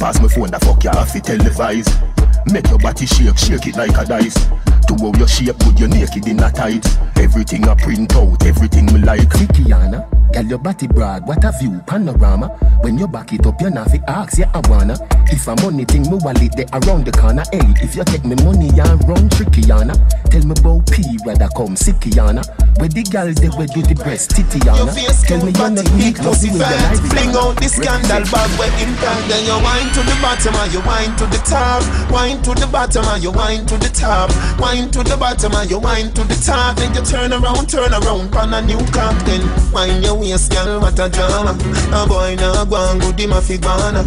Pass 0.00 0.18
me 0.18 0.28
phone, 0.30 0.50
the 0.50 0.58
fuck 0.60 0.82
you 0.82 0.88
have 0.88 1.12
to 1.12 1.18
televise. 1.20 2.29
Make 2.46 2.68
your 2.68 2.78
body 2.78 3.06
shake, 3.06 3.38
shake 3.38 3.66
it 3.66 3.76
like 3.76 3.96
a 3.96 4.04
dice. 4.04 4.48
To 4.88 4.94
how 4.98 5.12
your 5.18 5.28
shape, 5.28 5.58
put 5.58 5.78
your 5.78 5.88
naked 5.88 6.26
in 6.26 6.40
a 6.40 6.50
tight. 6.50 6.86
Everything 7.16 7.68
I 7.68 7.74
print 7.74 8.14
out, 8.16 8.44
everything 8.44 8.86
me 8.86 9.00
like. 9.00 9.28
Kikiana, 9.28 10.08
girl 10.32 10.44
your 10.44 10.58
body 10.58 10.86
broad, 10.86 11.26
what 11.26 11.44
a 11.44 11.52
view, 11.52 11.80
panorama. 11.86 12.48
When 12.82 12.98
you 12.98 13.06
back 13.06 13.32
it 13.32 13.46
up, 13.46 13.60
you 13.60 13.70
not 13.70 13.90
fi 13.90 14.00
ask, 14.08 14.38
yeah 14.38 14.50
I 14.54 14.60
wanna. 14.68 14.96
If 15.30 15.46
a 15.46 15.54
money 15.62 15.84
thing, 15.84 16.02
me 16.10 16.18
wallet 16.22 16.56
there 16.56 16.66
around 16.72 17.06
the 17.06 17.12
corner. 17.12 17.44
Hey, 17.52 17.60
if 17.82 17.94
you 17.94 18.04
take 18.04 18.24
me 18.24 18.34
money 18.42 18.68
and 18.68 18.98
run 19.08 19.28
trickyana. 19.30 19.94
Tell 20.30 20.46
me 20.46 20.54
about 20.58 20.86
P, 20.90 21.02
rather 21.26 21.48
come 21.54 21.74
sickyana. 21.74 22.46
Where 22.78 22.88
the 22.88 23.02
girl 23.10 23.30
they 23.34 23.50
where 23.58 23.66
do 23.66 23.82
the 23.82 23.94
breast 23.94 24.30
titiana. 24.30 24.78
Your 24.78 24.94
face 24.94 25.22
Tell 25.26 25.42
me 25.44 25.52
too 25.52 25.58
you're 25.58 25.70
not 25.70 25.84
big 25.84 25.94
weak, 25.98 26.18
no 26.22 26.30
pussy 26.30 26.48
see 26.50 26.58
fat. 26.58 26.98
Fling 27.10 27.34
out 27.34 27.54
the 27.58 27.68
scandal 27.68 28.22
bag 28.30 28.50
where 28.58 28.74
in 28.78 28.90
time. 29.02 29.22
Then 29.28 29.42
you 29.46 29.58
wine 29.58 29.90
to 29.94 30.00
the 30.02 30.16
bottom 30.22 30.54
and 30.54 30.70
you 30.70 30.82
wine 30.86 31.12
to 31.18 31.26
the 31.30 31.40
top. 31.42 31.82
Wine 32.10 32.29
to 32.42 32.54
the 32.54 32.68
bottom 32.70 33.04
and 33.10 33.22
you 33.22 33.32
wine 33.32 33.66
to 33.66 33.76
the 33.76 33.88
top. 33.90 34.30
Wine 34.60 34.90
to 34.90 35.02
the 35.02 35.16
bottom 35.16 35.52
and 35.54 35.70
you 35.70 35.78
wine 35.78 36.12
to 36.14 36.22
the 36.24 36.38
top. 36.44 36.76
Then 36.76 36.94
you 36.94 37.02
turn 37.02 37.32
around, 37.32 37.68
turn 37.68 37.90
around, 37.92 38.30
pan 38.30 38.54
a 38.54 38.62
new 38.62 38.78
captain. 38.94 39.42
Wine 39.72 40.02
your 40.02 40.14
waist, 40.14 40.52
girl, 40.52 40.80
what 40.80 40.98
a 40.98 41.08
drama. 41.10 41.52
A 41.92 42.06
boy 42.06 42.36
na 42.38 42.64
go 42.64 42.76
and 42.90 43.00
good 43.00 43.18
him 43.18 43.32
a 43.32 43.40
fi 43.40 43.56
gonna. 43.58 44.04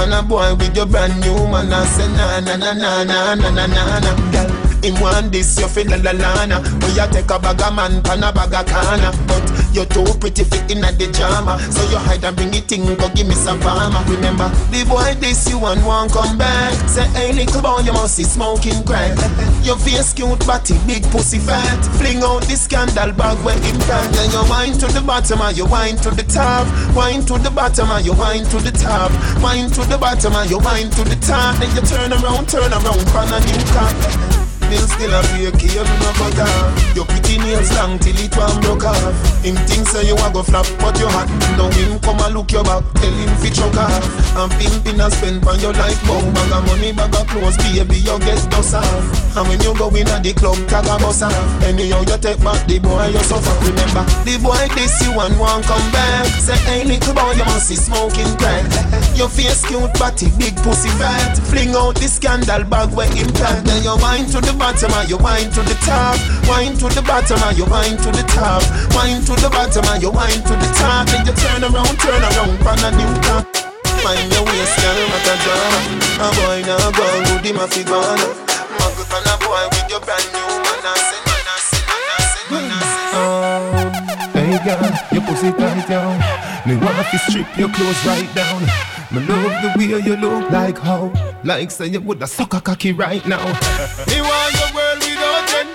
On 0.00 0.12
a 0.12 0.22
boy 0.22 0.54
with 0.54 0.76
your 0.76 0.86
brand 0.86 1.20
new 1.20 1.34
man. 1.48 1.72
I 1.72 1.84
say 1.84 2.08
na 2.16 2.40
na 2.40 2.56
na 2.56 2.72
na 2.72 3.04
na 3.04 3.34
na 3.34 3.50
na 3.50 3.66
na 3.66 3.98
na. 4.00 4.12
Girl, 4.32 4.50
him 4.84 5.00
want 5.00 5.32
this, 5.32 5.58
you 5.58 5.68
feel 5.68 5.88
la 5.88 5.96
la 5.96 6.12
la 6.12 6.46
na. 6.46 6.60
When 6.60 6.94
you 6.94 7.06
take 7.12 7.30
a 7.30 7.38
bag 7.38 7.60
of 7.60 7.74
man, 7.74 8.02
pan 8.02 8.22
a 8.22 8.32
bag 8.32 8.54
of 8.54 8.66
canna. 8.66 9.10
But 9.26 9.44
you're 9.72 9.86
too 9.86 10.06
pretty 10.18 10.44
fit 10.44 10.70
in 10.70 10.84
a 10.84 10.90
the 10.92 11.10
drama. 11.12 11.58
So 11.70 11.82
you 11.90 11.98
hide 11.98 12.24
and 12.24 12.36
bring 12.36 12.54
it 12.54 12.70
in, 12.72 12.84
go 12.96 13.08
give 13.14 13.26
me 13.26 13.34
some 13.34 13.60
farmer. 13.60 14.02
Remember, 14.10 14.48
the 14.70 14.84
boy 14.88 15.14
this 15.20 15.48
you 15.48 15.58
and 15.64 15.84
won't 15.84 16.12
come 16.12 16.36
back. 16.38 16.74
Say, 16.88 17.06
hey 17.14 17.32
little 17.32 17.62
boy, 17.62 17.80
you 17.80 17.92
must 17.92 18.18
be 18.18 18.24
smoking 18.24 18.82
crack. 18.84 19.16
Your 19.62 19.76
face 19.76 20.12
cute, 20.12 20.44
body 20.46 20.76
big 20.86 21.04
pussy 21.10 21.38
fat. 21.38 21.80
Fling 21.98 22.22
out 22.22 22.42
the 22.48 22.56
scandal 22.56 23.12
bag 23.12 23.38
where 23.44 23.56
impact. 23.56 24.12
Then 24.14 24.30
you 24.30 24.44
wine 24.50 24.74
to 24.78 24.86
the 24.88 25.00
bottom 25.00 25.40
and 25.40 25.56
you 25.56 25.66
wine 25.66 25.96
to 26.02 26.10
the 26.10 26.24
top. 26.24 26.66
Wine 26.94 27.22
to 27.26 27.38
the 27.38 27.50
bottom 27.50 27.90
and 27.90 28.04
you 28.04 28.14
wine 28.14 28.44
to 28.50 28.58
the 28.58 28.72
top. 28.72 29.10
Wine 29.42 29.70
to 29.70 29.82
the 29.86 29.98
bottom 29.98 30.32
and 30.34 30.50
you 30.50 30.58
wine 30.58 30.90
to 30.90 31.04
the 31.04 31.16
top. 31.22 31.56
Then 31.58 31.70
you 31.74 31.82
turn 31.82 32.12
around, 32.12 32.48
turn 32.48 32.72
around, 32.72 33.06
pan 33.14 33.30
a 33.32 33.38
new 33.40 33.64
cock. 33.72 34.49
Still, 34.70 34.86
still 34.86 35.14
a 35.14 35.22
fake, 35.34 35.74
you 35.74 35.82
no 35.82 36.10
cut 36.14 36.38
off. 36.46 36.94
Your 36.94 37.04
pretty 37.04 37.38
nails 37.38 37.74
long 37.74 37.98
till 37.98 38.14
it 38.14 38.30
one 38.38 38.54
broke 38.62 38.84
off. 38.84 39.02
Him 39.42 39.56
think 39.66 39.88
say 39.88 40.06
you 40.06 40.14
a 40.14 40.30
go 40.30 40.44
flap, 40.44 40.62
but 40.78 40.94
you 40.94 41.10
hot. 41.10 41.26
Now 41.58 41.66
him 41.74 41.98
come 41.98 42.22
and 42.22 42.34
look 42.38 42.52
your 42.52 42.62
back, 42.62 42.86
tell 42.94 43.10
him 43.10 43.34
fi 43.42 43.50
choke 43.50 43.74
off. 43.74 44.06
And 44.38 44.52
pimpin' 44.54 45.02
and 45.02 45.12
spend 45.12 45.42
on 45.42 45.58
your 45.58 45.72
life, 45.74 45.98
bow 46.06 46.22
bag 46.22 46.52
of 46.54 46.62
money, 46.70 46.92
bag 46.92 47.10
of 47.18 47.26
clothes, 47.26 47.58
baby 47.58 47.98
you 47.98 48.14
get 48.22 48.38
dust 48.46 48.78
off. 48.78 49.34
And 49.34 49.48
when 49.50 49.58
you 49.58 49.74
go 49.74 49.90
in 49.90 50.06
at 50.06 50.22
the 50.22 50.30
club, 50.38 50.54
tag 50.70 50.86
a 50.86 50.94
bus 51.02 51.22
off. 51.26 51.34
Anyhow 51.66 52.06
you 52.06 52.18
take 52.22 52.38
back 52.38 52.62
the 52.70 52.78
boy, 52.78 53.10
you 53.10 53.18
suffer. 53.26 53.50
Remember, 53.66 54.06
the 54.22 54.38
boy 54.38 54.70
this 54.78 54.94
you 55.02 55.18
and 55.18 55.34
one 55.34 55.66
come 55.66 55.82
back. 55.90 56.30
Say 56.38 56.54
hey 56.70 56.84
little 56.86 57.14
boy, 57.18 57.34
you 57.34 57.42
must 57.42 57.66
be 57.66 57.74
smoking 57.74 58.30
crack. 58.38 58.70
Your 59.18 59.28
face 59.28 59.66
cute, 59.66 59.90
body 59.98 60.30
big 60.38 60.54
pussy 60.62 60.94
fat. 60.94 61.34
Fling 61.50 61.74
out 61.74 61.98
the 61.98 62.06
scandal 62.06 62.62
bag 62.70 62.94
where 62.94 63.10
him 63.10 63.26
impact. 63.26 63.66
Then 63.66 63.82
you 63.82 63.96
wine 63.98 64.26
to 64.30 64.40
the 64.40 64.59
bottom 64.60 64.92
and 64.92 65.08
you 65.08 65.16
wine 65.16 65.48
to 65.56 65.64
the 65.64 65.72
top. 65.88 66.20
Wine 66.44 66.76
to 66.76 66.86
the 66.92 67.00
bottom 67.00 67.40
and 67.48 67.56
you 67.56 67.64
wine 67.64 67.96
to 67.96 68.12
the 68.12 68.24
top. 68.28 68.60
Wine 68.92 69.24
to 69.24 69.32
the 69.40 69.48
bottom 69.48 69.84
and 69.88 70.02
you 70.04 70.12
wine 70.12 70.44
to 70.44 70.54
the 70.60 70.68
top. 70.76 71.08
Then 71.08 71.24
you 71.24 71.32
turn 71.32 71.64
around, 71.64 71.96
turn 71.96 72.20
around, 72.20 72.60
pan 72.60 72.84
a 72.84 72.90
new 72.92 73.08
top. 73.24 73.48
Mind 74.04 74.28
your 74.28 74.44
waist, 74.44 74.76
girl, 74.76 75.00
what 75.08 75.24
a 75.24 75.34
drama. 75.40 75.80
A 76.20 76.28
boy 76.36 76.60
now 76.68 76.92
go, 76.92 77.08
good 77.24 77.44
him 77.48 77.56
a 77.56 77.66
fi 77.66 77.82
gone. 77.88 78.20
Muggle 78.76 79.08
pan 79.08 79.24
a 79.24 79.34
boy 79.40 79.64
with 79.72 79.88
your 79.88 80.02
brand 80.04 80.28
new 80.28 80.44
man. 80.44 80.84
I 80.84 80.94
say, 81.08 81.20
man, 81.24 81.44
I 81.48 81.56
say, 81.64 81.80
man, 81.88 82.04
I 82.12 82.20
say, 82.28 82.44
man, 82.52 82.68
I 82.68 82.84
say. 82.84 83.16
Oh, 83.16 83.88
hey 84.36 84.54
girl, 84.60 84.92
your 85.08 85.24
pussy 85.24 85.50
tight 85.56 85.88
down. 85.88 86.20
Me 86.68 86.76
want 86.76 87.00
to 87.08 87.18
strip 87.24 87.48
your 87.56 87.72
clothes 87.72 88.04
right 88.04 88.28
down. 88.36 88.99
Me 89.12 89.18
love 89.26 89.62
the 89.62 89.72
way 89.76 90.00
you 90.06 90.14
look 90.16 90.50
like 90.52 90.78
how, 90.78 91.12
like 91.42 91.72
say 91.72 91.88
you 91.88 92.00
woulda 92.00 92.28
suck 92.28 92.54
a 92.54 92.60
cocky 92.60 92.92
right 92.92 93.26
now. 93.26 93.42
Me 94.06 94.22
want 94.22 94.54
your 94.54 94.70
world 94.70 95.02
without 95.02 95.50
end. 95.58 95.74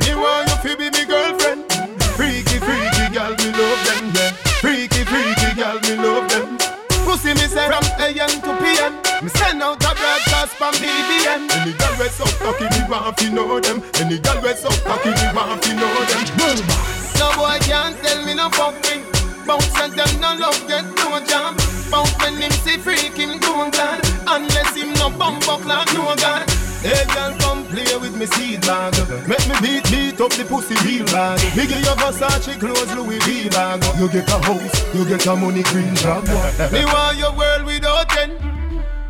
Me 0.00 0.14
want 0.16 0.48
you 0.48 0.56
to 0.64 0.76
be 0.80 0.88
me 0.88 1.04
girlfriend. 1.04 1.68
Freaky, 2.16 2.56
freaky 2.56 3.12
girl, 3.12 3.36
me 3.36 3.52
love 3.52 3.82
them, 3.84 4.08
yeah. 4.16 4.32
Freaky, 4.64 5.04
freaky 5.04 5.52
girl, 5.52 5.76
me 5.84 6.00
love 6.00 6.30
them. 6.32 6.56
Pussy 7.04 7.34
me 7.36 7.44
say 7.44 7.68
from 7.68 7.84
AM 8.00 8.32
to 8.40 8.52
PM. 8.64 8.96
Me 9.20 9.28
send 9.36 9.62
out 9.62 9.76
a 9.84 9.92
broadcast 9.92 10.56
from 10.56 10.72
BBM. 10.80 11.44
Any 11.60 11.76
girl 11.76 11.94
we 12.00 12.08
so 12.08 12.24
cocky, 12.40 12.64
me 12.72 12.88
want 12.88 13.18
to 13.18 13.30
know 13.36 13.60
them. 13.60 13.82
Any 14.00 14.18
girl 14.18 14.40
we 14.40 14.54
so 14.56 14.72
cocky, 14.88 15.12
me 15.12 15.28
want 15.36 15.62
to 15.62 15.74
know 15.76 15.92
them. 16.08 16.24
No 17.20 17.28
boy 17.36 17.58
can't 17.68 18.00
tell 18.00 18.24
me 18.24 18.32
no 18.32 18.48
fucking. 18.48 19.04
Bounce 19.44 19.78
and 19.78 19.92
them 19.92 20.20
no 20.20 20.34
love 20.40 20.66
get 20.66 20.95
me 28.26 28.36
seed 28.36 28.60
bag. 28.62 28.94
Make 29.28 29.46
me 29.48 29.54
beat 29.60 29.84
beat 29.90 30.20
up 30.20 30.32
the 30.32 30.44
pussy 30.44 30.74
real 30.86 31.06
bad. 31.06 31.40
Me 31.56 31.66
give 31.66 31.80
you 31.80 31.94
Versace 31.96 32.58
clothes, 32.58 32.92
Louis 32.94 33.18
V 33.24 33.48
bag. 33.48 33.82
You 33.98 34.08
get 34.08 34.28
a 34.28 34.38
house, 34.38 34.94
you 34.94 35.04
get 35.04 35.26
a 35.26 35.36
money 35.36 35.62
green 35.64 35.94
job. 35.94 36.24
me 36.72 36.84
want 36.84 37.16
your 37.16 37.34
world 37.36 37.64
without 37.64 38.16
end. 38.18 38.32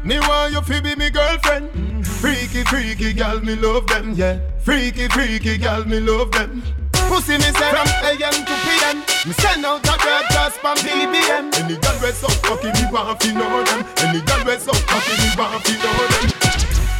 Me 0.04 0.18
want 0.20 0.52
you 0.52 0.60
to 0.60 0.82
be 0.82 0.94
me 0.96 1.10
girlfriend. 1.10 2.06
Freaky, 2.06 2.64
freaky 2.64 3.12
gal, 3.12 3.40
me 3.40 3.56
love 3.56 3.86
them, 3.86 4.12
yeah. 4.14 4.38
Freaky, 4.60 5.08
freaky 5.08 5.58
gal, 5.58 5.84
me 5.84 6.00
love 6.00 6.32
them. 6.32 6.62
Pussy 7.08 7.38
me 7.38 7.50
say 7.54 7.70
from 7.70 7.88
AM 8.02 8.32
to 8.32 8.54
PM. 8.66 8.98
Me 9.26 9.32
send 9.38 9.64
out 9.64 9.80
a 9.80 9.94
broadcast 9.98 10.58
from 10.60 10.76
BBM. 10.78 11.54
Any 11.58 11.76
girl 11.76 11.98
we 12.02 12.10
so 12.12 12.28
cocky, 12.42 12.68
me 12.68 12.90
want 12.92 13.20
to 13.20 13.32
know 13.32 13.64
them. 13.64 13.84
Any 13.98 14.20
girl 14.22 14.44
we 14.44 14.58
so 14.58 14.72
cocky, 14.72 15.14
me 15.22 15.28
want 15.36 15.64
to 15.64 15.72
know 15.72 16.06
them. 16.08 16.45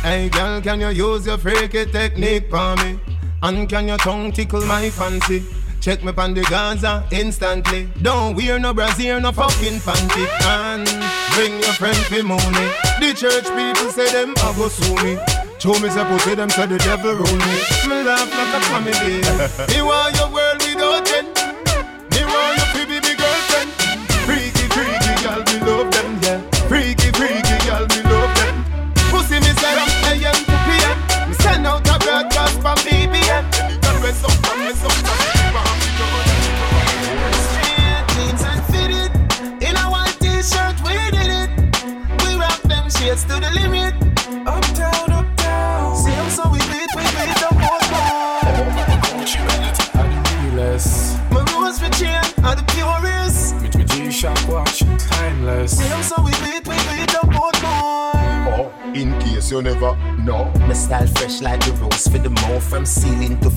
Hey 0.07 0.29
girl, 0.29 0.61
can 0.61 0.79
you 0.81 0.91
use 0.91 1.27
your 1.27 1.37
freaky 1.37 1.85
technique 1.85 2.49
for 2.49 2.77
me? 2.77 3.01
And 3.43 3.69
can 3.69 3.89
your 3.89 3.99
tongue 3.99 4.31
tickle 4.31 4.65
my 4.65 4.89
fancy? 4.89 5.43
Check 5.81 6.05
me 6.05 6.13
pon 6.13 6.33
the 6.33 6.43
Gaza 6.43 7.05
instantly. 7.11 7.89
Don't 8.03 8.37
wear 8.37 8.61
no 8.61 8.73
brassiere, 8.73 9.21
no 9.21 9.33
fucking 9.33 9.81
panty. 9.81 10.25
And 10.47 10.87
bring 11.35 11.55
your 11.61 11.73
friend 11.73 11.99
for 12.07 12.23
money. 12.23 12.69
The 13.01 13.15
church 13.19 13.51
people 13.51 13.91
say 13.91 14.07
them 14.13 14.31
a 14.31 14.55
go 14.55 14.69
sue 14.69 14.95
me. 15.03 15.19
Show 15.59 15.75
me 15.81 15.91
say 15.91 16.05
pussy 16.05 16.37
them 16.37 16.51
say 16.51 16.67
the 16.67 16.79
devil 16.79 17.17
rule 17.17 17.41
me. 17.43 17.59
Me 17.91 18.05
laugh 18.07 18.31
like 18.31 18.55
a 18.55 18.61
family. 18.71 19.75
me 19.75 19.83
want 19.89 20.15
your 20.15 20.31
world 20.31 20.46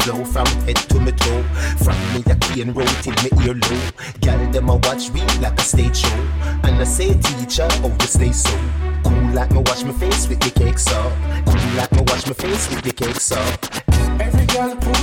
flow, 0.10 0.24
from 0.26 0.48
head 0.66 0.76
to 0.76 1.00
my 1.00 1.12
toe. 1.12 1.44
From 1.84 1.98
me 2.14 2.24
a 2.32 2.36
cane 2.36 2.74
road 2.74 2.90
till 3.02 3.14
me 3.24 3.30
ear 3.46 3.54
low. 3.54 3.82
Girl 4.22 4.52
them 4.52 4.70
a 4.70 4.76
watch 4.76 5.12
me 5.12 5.22
like 5.40 5.60
a 5.60 5.62
stage 5.62 5.98
show. 5.98 6.28
And 6.64 6.76
I 6.78 6.84
say 6.84 7.14
teacher, 7.14 7.68
oh 7.84 7.96
you 8.00 8.08
stay 8.08 8.32
so 8.32 8.58
Cool. 9.04 9.34
Like 9.34 9.52
me 9.52 9.60
wash 9.66 9.84
my 9.84 9.92
face 9.94 10.28
with 10.28 10.40
the 10.40 10.50
cake 10.50 10.80
so 10.80 11.12
Cool 11.46 11.78
like 11.78 11.92
me 11.92 12.02
wash 12.08 12.26
my 12.26 12.34
face 12.34 12.68
with 12.70 12.82
the 12.82 12.92
cake 12.92 13.20
so 13.20 13.38
Every 14.20 14.46
girl 14.48 14.76
pull 14.76 14.99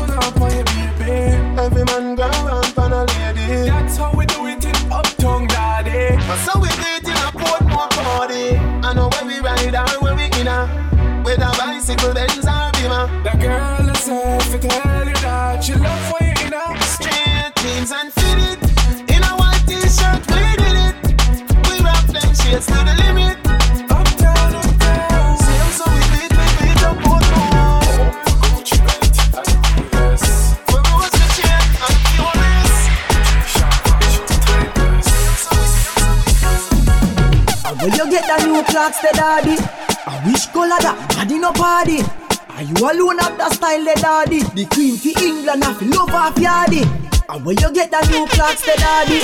clocks, 38.77 39.01
the 39.01 39.09
daddy? 39.15 39.57
I 40.05 40.21
wish 40.29 40.45
color 40.53 40.77
that, 40.85 41.25
no 41.33 41.51
party. 41.53 42.05
Are 42.53 42.63
you 42.63 42.77
alone 42.77 43.19
have 43.25 43.39
the 43.39 43.49
style, 43.49 43.83
the 43.83 43.97
daddy? 43.97 44.41
The 44.53 44.67
queen 44.69 45.01
for 45.01 45.17
England, 45.17 45.65
I 45.65 45.73
feel 45.73 45.97
love 45.97 46.13
off 46.13 46.37
yardy. 46.37 46.85
And 47.31 47.41
where 47.45 47.57
you 47.57 47.73
get 47.73 47.91
the 47.91 48.05
new 48.13 48.27
clocks, 48.29 48.61
the 48.69 48.77
daddy? 48.77 49.21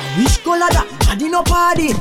I 0.00 0.04
wish 0.16 0.38
color 0.38 0.72
that, 0.72 0.88
no 1.20 1.42
party. 1.42 1.92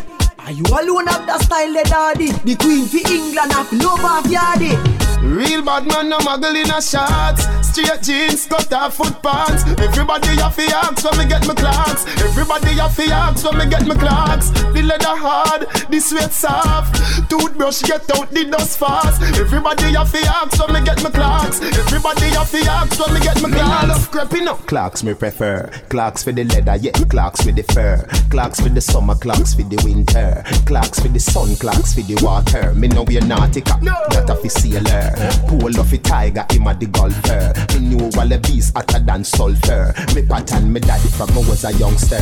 Are 0.47 0.51
you 0.51 0.63
alone 0.63 1.07
have 1.07 1.27
the 1.27 1.37
style, 1.43 1.73
the 1.73 1.83
daddy? 1.83 2.31
The 2.47 2.55
queen 2.55 2.87
for 2.87 3.03
England, 3.03 3.51
I 3.51 3.63
feel 3.67 3.83
love 3.83 4.05
off 4.05 4.25
yardy. 4.31 4.79
Real 5.19 5.61
bad 5.61 5.85
man, 5.85 6.07
no 6.07 6.19
muggle 6.19 6.55
in 6.55 6.71
a 6.71 6.79
shots. 6.79 7.43
Straight 7.73 8.03
jeans, 8.03 8.45
cut 8.45 8.71
off 8.71 8.97
foot 8.97 9.19
pants. 9.23 9.63
Everybody 9.81 10.37
have 10.37 10.55
to 10.55 10.75
ask 10.75 11.03
when 11.09 11.17
me 11.17 11.25
get 11.25 11.47
my 11.47 11.55
clocks. 11.55 12.05
Everybody 12.21 12.73
have 12.77 12.95
to 12.95 13.03
ask 13.05 13.43
when 13.43 13.57
me 13.57 13.65
get 13.65 13.87
my 13.87 13.95
clocks. 13.95 14.51
The 14.51 14.83
leather 14.83 15.17
hard, 15.17 15.65
the 15.89 15.99
sweat 15.99 16.31
soft. 16.31 17.01
Toothbrush 17.31 17.81
get 17.81 18.05
out 18.15 18.29
the 18.29 18.45
dust 18.45 18.77
fast. 18.77 19.23
Everybody 19.39 19.93
have 19.93 20.11
to 20.11 20.19
ask 20.19 20.59
when 20.59 20.73
me 20.73 20.85
get 20.85 21.01
my 21.01 21.09
clocks. 21.09 21.61
Everybody 21.61 22.27
have 22.37 22.51
to 22.51 22.59
ask 22.59 22.99
when 22.99 23.15
me 23.15 23.19
get 23.21 23.41
my 23.41 23.49
clocks. 23.49 23.87
love 23.87 24.11
creeping 24.11 24.47
up. 24.47 24.63
Clocks 24.67 25.03
me 25.03 25.15
prefer 25.15 25.69
Clocks 25.89 26.23
for 26.23 26.31
the 26.31 26.43
leather, 26.43 26.75
yeah 26.77 26.91
Clocks 27.09 27.45
with 27.45 27.55
the 27.55 27.63
fur 27.73 28.07
Clocks 28.29 28.59
for 28.59 28.69
the 28.69 28.81
summer, 28.81 29.15
clocks 29.15 29.53
for 29.53 29.63
the 29.63 29.79
winter 29.83 30.43
Clocks 30.65 30.99
for 30.99 31.09
the 31.09 31.19
sun, 31.19 31.55
clocks 31.57 31.93
for 31.93 32.01
the 32.01 32.15
water 32.23 32.73
Me 32.73 32.87
know 32.87 33.03
we're 33.03 33.21
nautica, 33.21 33.79
that 34.09 34.29
a 34.29 34.35
fi 34.35 34.47
sailor 34.47 35.13
Pull 35.47 35.79
off 35.79 35.91
a 35.91 35.97
tiger, 35.97 36.45
him 36.49 36.67
a 36.67 36.73
the 36.73 36.87
golfer 36.87 37.62
Me 37.73 37.95
know 37.95 38.09
all 38.17 38.27
the 38.27 38.39
bees 38.39 38.71
hotter 38.75 38.99
than 38.99 39.23
sulfur 39.23 39.93
Me 40.15 40.21
pattern 40.21 40.71
me 40.71 40.79
daddy 40.79 41.09
from 41.09 41.29
I 41.31 41.37
was 41.49 41.63
a 41.63 41.73
youngster 41.73 42.19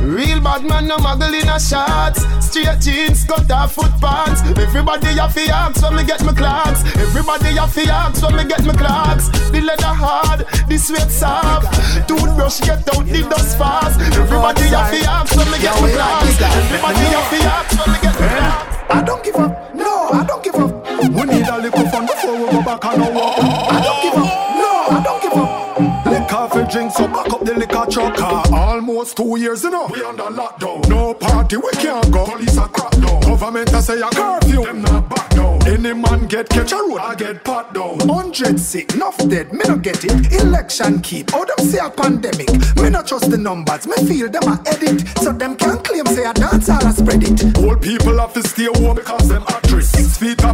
Real 0.00 0.40
bad 0.40 0.64
man, 0.64 0.88
no 0.88 0.96
muggle 0.96 1.28
in 1.28 1.48
a 1.48 1.60
shots. 1.60 2.24
Straight 2.40 2.80
jeans, 2.80 3.24
cut 3.24 3.50
off 3.50 3.74
foot 3.74 3.92
pants. 4.00 4.40
Everybody 4.58 5.08
have 5.08 5.34
to 5.34 5.44
ask 5.52 5.82
when 5.82 5.94
me 5.96 6.04
get 6.04 6.24
my 6.24 6.32
clocks. 6.32 6.80
Everybody 6.96 7.54
have 7.56 7.74
to 7.74 7.82
ask 7.82 8.22
when 8.22 8.36
me 8.36 8.44
get 8.44 8.64
my 8.64 8.72
clocks. 8.72 9.28
The 9.50 9.60
leather 9.60 9.92
hard, 9.92 10.46
the 10.68 10.78
sweat 10.78 11.10
soft. 11.10 11.68
Toothbrush 12.08 12.60
get 12.60 12.88
out 12.96 13.04
the 13.04 13.26
dust 13.28 13.58
fast. 13.58 14.00
Everybody 14.16 14.68
have 14.72 14.90
to 14.90 15.04
ask 15.04 15.36
when 15.36 15.50
me 15.50 15.58
get 15.60 15.80
my 15.82 15.92
clocks. 15.92 16.40
Everybody 16.40 17.04
have 17.12 17.30
to 17.30 17.36
ask 17.44 17.78
when 17.78 17.92
me 17.92 18.00
get 18.00 18.20
my 18.20 18.28
clocks. 18.28 18.90
I 18.90 19.02
don't 19.02 19.22
give 19.22 19.36
up. 19.36 19.74
No, 19.74 20.08
I 20.12 20.24
don't 20.26 20.42
give 20.42 20.54
up. 20.54 20.79
We 21.02 21.22
need 21.24 21.48
a 21.48 21.58
little 21.58 21.88
fun 21.88 22.06
before 22.06 22.36
we 22.36 22.50
go 22.50 22.62
back 22.62 22.84
our 22.84 22.98
walk. 23.12 23.38
I 23.38 23.80
don't 23.82 24.02
give 24.02 24.14
up. 24.14 24.30
No, 24.60 24.96
I 24.96 25.02
don't 25.02 25.22
give 25.22 25.32
up. 25.32 26.06
Liquor 26.06 26.48
for 26.48 26.70
drink, 26.70 26.92
so 26.92 27.06
back 27.08 27.32
up 27.32 27.44
the 27.44 27.54
liquor 27.54 27.86
truck. 27.90 28.14
Ah, 28.18 28.72
Almost 28.72 29.16
two 29.16 29.38
years, 29.38 29.62
you 29.62 29.70
know. 29.70 29.88
We 29.92 30.02
under 30.04 30.24
lockdown. 30.24 30.88
No 30.88 31.14
party, 31.14 31.56
we 31.56 31.70
can't 31.72 32.10
go. 32.10 32.26
Police 32.26 32.58
are 32.58 32.68
crack 32.68 32.92
down. 32.92 33.20
Government 33.20 33.72
a 33.72 33.80
say 33.82 34.00
a 34.00 34.10
curfew. 34.10 34.64
Them 34.64 34.82
not 34.82 35.08
back 35.08 35.30
down. 35.30 35.66
Any 35.66 35.92
man 35.94 36.26
get 36.26 36.48
catch 36.48 36.72
a 36.72 36.76
road, 36.76 36.98
I 36.98 37.14
get 37.14 37.44
pot 37.44 37.72
down. 37.74 38.00
Hundred 38.08 38.58
sick, 38.58 38.94
enough 38.94 39.16
dead, 39.28 39.52
me 39.52 39.60
no 39.68 39.76
get 39.76 40.04
it. 40.04 40.32
Election 40.32 41.00
keep, 41.00 41.30
Oh, 41.32 41.44
them 41.44 41.66
say 41.66 41.78
a 41.78 41.88
pandemic. 41.90 42.48
Me 42.76 42.90
not 42.90 43.06
trust 43.06 43.30
the 43.30 43.38
numbers, 43.38 43.86
me 43.86 43.94
feel 44.06 44.28
them 44.28 44.42
a 44.44 44.60
edit. 44.66 45.06
So 45.18 45.32
them 45.32 45.56
can't 45.56 45.82
claim 45.84 46.06
say 46.06 46.24
a 46.24 46.32
dance 46.34 46.68
all 46.68 46.84
a 46.86 46.92
spread 46.92 47.22
it. 47.22 47.56
Old 47.58 47.80
people 47.82 48.18
have 48.18 48.32
to 48.34 48.42
stay 48.42 48.64
home 48.66 48.96
because. 48.96 49.19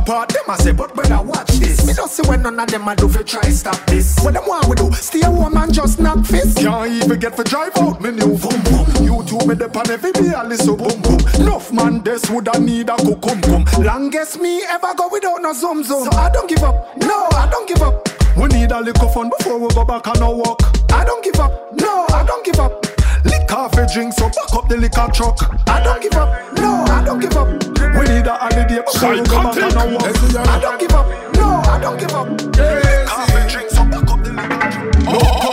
Apart, 0.06 0.28
them 0.28 0.44
a 0.48 0.56
say, 0.56 0.70
but 0.70 0.94
better 0.94 1.20
watch 1.20 1.48
this. 1.58 1.84
Me 1.84 1.92
don't 1.92 2.08
see 2.08 2.22
when 2.28 2.40
none 2.42 2.60
of 2.60 2.68
them 2.68 2.86
a 2.86 2.94
do 2.94 3.08
fi 3.08 3.24
try 3.24 3.50
stop 3.50 3.84
this. 3.86 4.16
What 4.22 4.34
them 4.34 4.44
want 4.46 4.68
we 4.68 4.76
do? 4.76 4.92
Stay 4.92 5.22
home 5.22 5.56
and 5.56 5.74
just 5.74 5.98
knock 5.98 6.24
fist. 6.24 6.58
Can't 6.58 6.92
even 6.92 7.18
get 7.18 7.34
for 7.34 7.42
drive 7.42 7.76
out, 7.78 8.00
me 8.00 8.12
new 8.12 8.38
boom 8.38 8.62
boom. 8.62 8.86
You 9.02 9.24
two 9.26 9.44
me 9.48 9.56
depend 9.56 9.90
every 9.90 10.12
day 10.12 10.30
a 10.36 10.44
listen 10.44 10.76
boom 10.76 11.02
boom. 11.02 11.18
Enough 11.40 11.72
man, 11.72 12.04
this 12.04 12.30
woulda 12.30 12.56
need 12.60 12.88
a 12.88 12.96
cum 12.96 13.40
cum. 13.40 13.64
Longest 13.82 14.38
me 14.38 14.62
ever 14.62 14.94
go 14.96 15.08
without 15.10 15.42
no 15.42 15.52
zoom 15.52 15.82
zoom. 15.82 16.04
So 16.04 16.16
I 16.16 16.30
don't 16.30 16.48
give 16.48 16.62
up, 16.62 16.96
no, 16.98 17.26
I 17.32 17.48
don't 17.50 17.66
give 17.66 17.82
up. 17.82 18.08
We 18.36 18.46
need 18.46 18.70
a 18.70 18.80
little 18.80 19.08
fun 19.08 19.28
before 19.36 19.58
we 19.58 19.66
go 19.74 19.84
back 19.84 20.06
on 20.06 20.22
our 20.22 20.32
walk. 20.32 20.62
I 20.92 21.04
don't 21.04 21.24
give 21.24 21.40
up, 21.40 21.50
no, 21.80 22.06
I 22.10 22.24
don't 22.24 22.46
give 22.46 22.60
up. 22.60 22.95
Lick 23.26 23.52
off 23.52 23.76
a 23.76 23.86
drink, 23.92 24.12
so 24.12 24.28
back 24.28 24.54
up 24.54 24.68
the 24.68 24.76
liquor 24.76 25.08
truck. 25.12 25.38
I 25.68 25.82
don't 25.82 26.00
give 26.02 26.14
up, 26.14 26.52
no, 26.54 26.84
I 26.88 27.04
don't 27.04 27.20
give 27.20 27.36
up. 27.36 27.48
We 27.48 28.04
need 28.08 28.26
a 28.26 28.36
holiday 28.36 28.82
before 28.82 29.12
we 29.12 29.22
go 29.22 29.42
back 29.42 29.74
walk. 29.92 30.48
I 30.48 30.60
don't 30.60 30.78
give 30.80 30.92
up, 30.92 31.06
no, 31.34 31.46
I 31.66 31.78
don't 31.80 31.98
give 31.98 32.14
up. 32.14 32.28
Off 32.28 33.34
a 33.34 33.48
drink, 33.50 33.70
so 33.70 33.84
back 33.84 34.08
up 34.10 34.22
the 34.24 34.30
liquor 34.32 34.70
truck. 34.70 34.94
No, 35.04 35.18
no. 35.18 35.52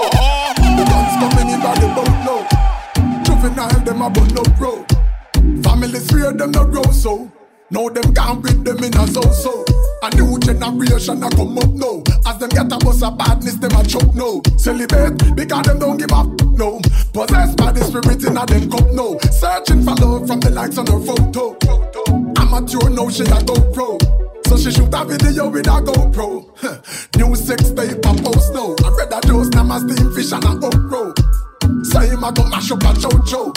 The 0.77 0.83
guns 0.89 1.13
coming 1.21 1.49
in 1.53 1.59
by 1.61 1.73
the 1.79 1.87
boat 1.95 2.13
boatload. 2.23 2.45
Juvenile, 3.25 3.79
them 3.85 4.01
a 4.01 4.09
but 4.09 4.29
no 4.33 4.43
road. 4.59 4.85
Families 5.63 6.11
fear 6.11 6.31
them 6.33 6.51
no 6.51 6.65
grow 6.65 6.83
so. 6.91 7.31
Now 7.69 7.89
them 7.89 8.13
can't 8.13 8.41
with 8.41 8.63
them 8.63 8.83
in 8.83 8.95
a 8.97 9.07
so 9.07 9.21
so. 9.31 9.82
A 10.03 10.09
new 10.17 10.37
generation 10.37 11.23
a 11.23 11.29
come 11.29 11.57
up 11.57 11.69
now. 11.69 12.03
As 12.25 12.37
them 12.37 12.49
get 12.49 12.69
a 12.69 12.77
bus 12.77 13.01
of 13.03 13.17
badness, 13.17 13.55
them 13.55 13.71
a 13.71 13.87
choke 13.87 14.13
now. 14.13 14.41
Celebrate 14.57 15.33
because 15.33 15.63
them 15.63 15.79
don't 15.79 15.95
give 15.95 16.11
up 16.11 16.27
no. 16.59 16.81
Possessed 17.13 17.55
by 17.55 17.71
the 17.71 17.81
spirit 17.85 18.21
in 18.25 18.35
a 18.35 18.45
them 18.45 18.69
cup 18.69 18.91
now. 18.91 19.15
Searching 19.31 19.81
for 19.81 19.95
love 19.95 20.27
from 20.27 20.41
the 20.41 20.49
likes 20.49 20.77
on 20.77 20.87
her 20.87 20.99
photo. 20.99 21.55
Amateur 22.35 22.89
now 22.89 23.07
she 23.07 23.23
a 23.23 23.39
GoPro. 23.47 23.95
So 24.45 24.57
she 24.57 24.71
shoot 24.71 24.91
a 24.91 25.05
video 25.05 25.47
with 25.47 25.67
a 25.67 25.79
GoPro. 25.79 26.51
New 27.15 27.35
sex 27.37 27.71
tape 27.71 28.03
a 28.03 28.13
post 28.21 28.53
now. 28.53 28.75
I 28.83 28.89
read 28.99 29.13
a 29.13 29.21
dose, 29.21 29.47
now 29.55 29.63
my 29.63 29.79
steam 29.79 30.11
fish 30.13 30.33
and 30.33 30.43
a 30.43 30.67
upro. 30.67 31.32
Say 31.83 32.07
him 32.09 32.23
a 32.23 32.31
go 32.31 32.47
mash 32.49 32.71
up 32.71 32.83
a 32.83 32.93
chow 32.99 33.51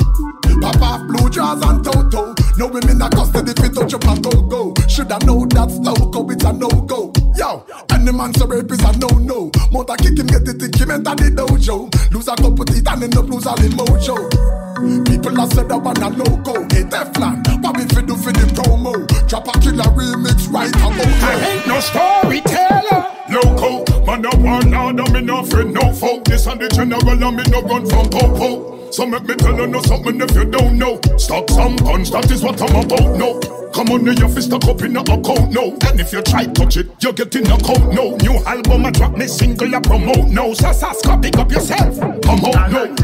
Pop 0.61 0.83
off 0.83 1.07
blue 1.07 1.29
jaws 1.31 1.63
and 1.63 1.85
toto. 1.85 2.35
No 2.57 2.69
women 2.69 3.03
a 3.03 3.11
custody 3.11 3.53
fit 3.61 3.75
touch 3.75 3.95
up 3.95 4.05
a 4.05 4.21
go 4.21 4.43
go. 4.43 4.75
Shoulda 4.89 5.19
know 5.25 5.47
that's 5.47 5.77
loco, 5.77 6.29
it's 6.31 6.45
a 6.45 6.53
no 6.53 6.69
go. 6.69 7.13
Yo, 7.37 7.65
any 7.93 8.13
man 8.13 8.33
so 8.35 8.47
rape 8.47 8.71
is 8.71 8.83
a 8.83 8.97
no 8.99 9.09
no. 9.19 9.51
Motor 9.71 9.97
kick 9.97 10.19
him, 10.19 10.27
get 10.27 10.49
it, 10.49 10.59
think 10.59 10.77
him 10.77 10.91
enter 10.91 11.15
the 11.15 11.31
dojo. 11.31 12.13
Lose 12.13 12.29
a 12.29 12.37
couple 12.37 12.65
teeth 12.65 12.89
and 12.89 13.05
end 13.05 13.17
up 13.17 13.29
lose 13.29 13.47
all 13.47 13.57
the 13.57 13.69
mojo. 13.69 14.66
People 14.77 15.41
a 15.41 15.49
said 15.49 15.70
that 15.70 15.79
one 15.79 15.97
a 16.03 16.11
loco. 16.11 16.61
Hey 16.68 16.85
Teflon, 16.85 17.41
what 17.62 17.77
we 17.79 17.85
fi 17.89 18.03
do 18.03 18.14
for 18.14 18.31
the 18.31 18.45
promo? 18.53 19.07
Drop 19.27 19.49
a 19.49 19.59
killer 19.61 19.85
remix 19.97 20.53
right 20.53 20.68
about 20.68 20.97
now. 20.97 21.29
I 21.29 21.35
ain't 21.49 21.66
no 21.66 21.81
storyteller. 21.81 23.09
Loco, 23.33 24.05
man, 24.05 24.20
no 24.20 24.31
one 24.37 24.74
order, 24.74 25.11
me 25.12 25.22
no 25.22 25.43
friend, 25.45 25.72
no 25.72 25.95
folk. 25.95 26.24
This 26.27 26.47
and 26.47 26.61
the 26.61 26.68
general, 26.68 27.09
and 27.09 27.37
me 27.37 27.43
no 27.49 27.62
run 27.62 27.87
from 27.89 28.11
popo. 28.11 28.76
So 28.91 29.05
make 29.07 29.24
me 29.24 29.34
tell 29.34 29.57
you 29.57 29.66
know 29.66 29.82
something 29.82 30.20
if 30.20 30.34
you 30.34 30.45
don't 30.45 30.78
know. 30.78 31.01
Stop 31.18 31.51
some 31.51 31.76
guns, 31.76 32.11
that 32.11 32.30
is 32.30 32.43
what 32.43 32.61
I'm 32.62 32.84
about, 32.84 33.16
no. 33.16 33.41
Come 33.72 33.91
on, 33.91 34.07
your 34.07 34.28
fist 34.28 34.49
stuck 34.49 34.64
up 34.64 34.80
in 34.82 34.97
a 34.97 35.01
account, 35.01 35.53
no. 35.53 35.76
And 35.87 36.01
if 36.01 36.12
you 36.12 36.22
try 36.22 36.47
touch 36.47 36.78
it, 36.78 36.87
you're 37.03 37.12
in 37.12 37.47
a 37.51 37.59
count, 37.59 37.93
no. 37.93 38.16
New 38.16 38.43
album, 38.45 38.87
I 38.87 38.91
drop 38.91 39.16
me 39.16 39.26
single, 39.26 39.74
I 39.74 39.80
promote, 39.80 40.28
no. 40.28 40.55
So, 40.55 40.68
Saska, 40.68 41.20
pick 41.22 41.37
up 41.37 41.53
yourself, 41.53 42.01
come 42.22 42.45
out, 42.45 42.70
no. 42.70 42.97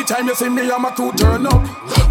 Anytime 0.00 0.28
you 0.28 0.34
see 0.34 0.48
me, 0.48 0.70
I'm 0.70 0.82
a 0.86 0.90
crew 0.92 1.12
turn 1.12 1.44
up. 1.44 1.62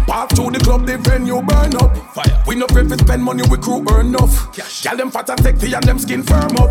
Path 0.06 0.28
to 0.36 0.48
the 0.48 0.60
club, 0.62 0.86
the 0.86 0.96
venue 0.98 1.42
burn 1.42 1.74
up. 1.74 1.96
Fire. 2.14 2.42
We 2.46 2.54
no 2.54 2.66
pay 2.66 2.86
spend 2.86 3.22
money, 3.22 3.42
we 3.50 3.58
crew 3.58 3.84
earn 3.90 4.06
enough. 4.14 4.54
Girl 4.82 4.96
them 4.96 5.10
fat 5.10 5.28
and 5.30 5.40
sexy 5.40 5.72
and 5.72 5.82
them 5.82 5.98
skin 5.98 6.22
firm 6.22 6.56
up. 6.56 6.70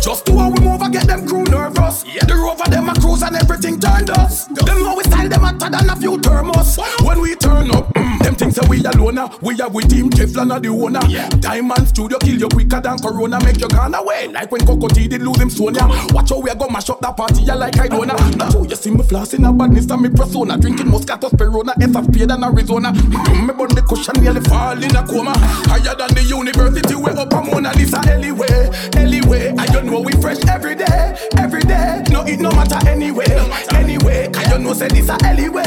Just 0.00 0.24
do 0.26 0.38
how 0.38 0.50
we 0.50 0.60
move 0.60 0.80
and 0.80 0.92
get 0.92 1.06
them 1.06 1.26
crew 1.26 1.44
nervous. 1.44 2.04
Yeah. 2.06 2.24
The 2.24 2.34
rover 2.34 2.70
them 2.70 2.88
a 2.88 2.94
cruise 2.94 3.22
and 3.22 3.36
everything 3.36 3.80
turned 3.80 4.10
us. 4.10 4.46
Them 4.46 4.82
know 4.82 4.94
we 4.96 5.04
style 5.04 5.28
them 5.28 5.40
hotter 5.40 5.70
than 5.70 5.90
a 5.90 5.96
few 5.96 6.18
thermos. 6.18 6.78
When 7.02 7.20
we 7.20 7.34
turn 7.34 7.70
up, 7.70 7.92
mm, 7.94 8.18
them 8.20 8.34
things 8.34 8.54
say 8.54 8.66
we 8.68 8.78
alone. 8.84 9.18
We 9.42 9.60
are 9.60 9.68
with 9.68 9.90
team 9.90 10.08
Teflon 10.10 10.52
are 10.52 10.60
the 10.60 10.68
owner. 10.68 11.02
Diamond 11.40 11.88
Studio 11.88 12.18
kill 12.18 12.38
you 12.38 12.48
quicker 12.48 12.80
than 12.80 12.98
Corona. 12.98 13.42
Make 13.44 13.60
you 13.60 13.68
gone 13.68 13.94
away 13.94 14.28
like 14.28 14.50
when 14.50 14.64
Coco 14.66 14.88
T 14.88 15.06
did 15.06 15.22
lose 15.22 15.38
him 15.38 15.50
Sonia. 15.50 15.86
Watch 16.10 16.30
how 16.30 16.40
we 16.40 16.50
a 16.50 16.54
go 16.54 16.68
mash 16.68 16.90
up 16.90 17.00
that 17.00 17.16
party, 17.16 17.42
yeah, 17.42 17.54
like 17.54 17.78
I 17.78 17.88
don't 17.88 18.06
know. 18.06 18.16
Now 18.34 18.62
you 18.62 18.76
see 18.76 18.90
me 18.90 19.02
flossing 19.02 19.48
a 19.48 19.52
badness 19.52 19.90
and 19.90 20.02
me 20.02 20.08
persona. 20.08 20.58
Drinking 20.60 20.86
Moscato, 20.86 21.30
Perona, 21.30 21.72
FFP 21.80 22.28
than 22.28 22.44
Arizona. 22.44 22.92
Me 22.92 23.52
bun 23.52 23.68
the 23.74 23.82
cushion 23.88 24.22
nearly 24.22 24.40
fall 24.42 24.76
in 24.76 24.94
a 24.94 25.02
coma. 25.06 25.32
Higher 25.66 25.94
than 25.96 26.14
the 26.14 26.22
university, 26.22 26.94
we 26.94 27.10
up 27.10 27.32
a 27.32 27.40
Mona 27.40 27.72
Lisa 27.74 28.00
anyway. 28.08 28.70
Anyway, 28.94 29.54
I 29.56 29.66
don't 29.66 29.86
know 29.86 30.00
we 30.00 30.12
fresh 30.20 30.44
every 30.48 30.74
day, 30.74 31.16
every 31.36 31.62
day. 31.62 32.04
No, 32.10 32.24
it 32.26 32.40
no 32.40 32.50
matter 32.50 32.78
anyway, 32.86 33.24
anyway. 33.72 34.28
I 34.36 34.44
don't 34.50 34.62
know 34.62 34.74
say 34.74 34.88
this 34.88 35.08
a 35.08 35.16
anyway, 35.24 35.62